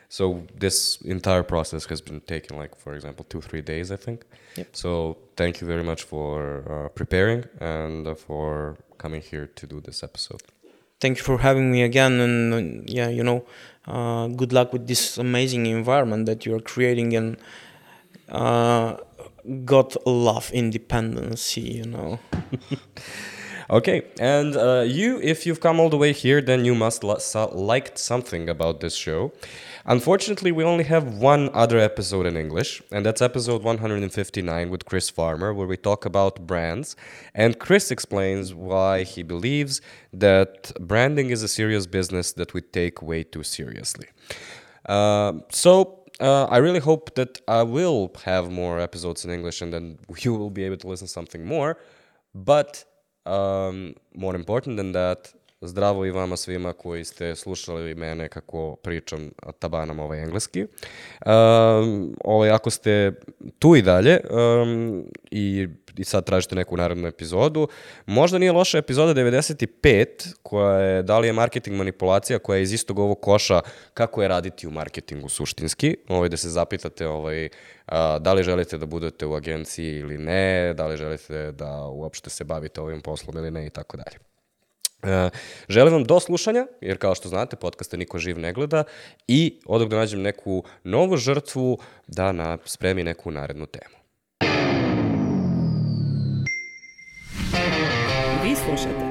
[0.09, 0.25] So
[0.59, 4.25] this entire process has been taking like, for example, two three days, I think.
[4.57, 4.67] Yep.
[4.73, 4.91] So
[5.37, 10.03] thank you very much for uh, preparing and uh, for coming here to do this
[10.03, 10.43] episode.
[11.01, 13.45] Thank you for having me again, and yeah, you know,
[13.87, 17.37] uh, good luck with this amazing environment that you are creating, and
[18.29, 18.97] uh,
[19.65, 22.19] God love independency, you know.
[23.71, 27.99] Okay, and uh, you, if you've come all the way here, then you must liked
[27.99, 29.31] something about this show.
[29.85, 35.11] Unfortunately, we only have one other episode in English, and that's episode 159 with Chris
[35.11, 36.97] Farmer, where we talk about brands.
[37.35, 39.83] And Chris explains why he believes
[40.15, 44.09] that branding is a serious business that we take way too seriously.
[44.87, 49.73] Um so, uh, I really hope that I will have more episodes in English and
[49.73, 51.75] then you will be able to listen something more.
[52.35, 52.85] But
[53.27, 59.31] um, more important than that, zdravo i vama svima koji ste slušali mene kako pričam
[59.59, 60.63] tabanom ovaj engleski.
[61.27, 63.13] Um, ovaj, ako ste
[63.59, 67.69] tu i dalje um, i, i sad tražite neku narednu epizodu,
[68.07, 72.73] možda nije loša epizoda 95 koja je da li je marketing manipulacija koja je iz
[72.73, 73.61] istog ovog koša
[73.95, 77.49] kako je raditi u marketingu suštinski, ovaj, da se zapitate ovaj,
[77.87, 82.31] a, da li želite da budete u agenciji ili ne, da li želite da uopšte
[82.31, 84.19] se bavite ovim poslom ili ne i tako dalje.
[85.03, 85.31] E,
[85.69, 88.85] želim vam do slušanja, jer kao što znate, podcaste niko živ ne gleda
[89.29, 93.98] i odog da nađem neku novu žrtvu da na, spremi neku narednu temu.
[98.71, 99.08] Vi slušate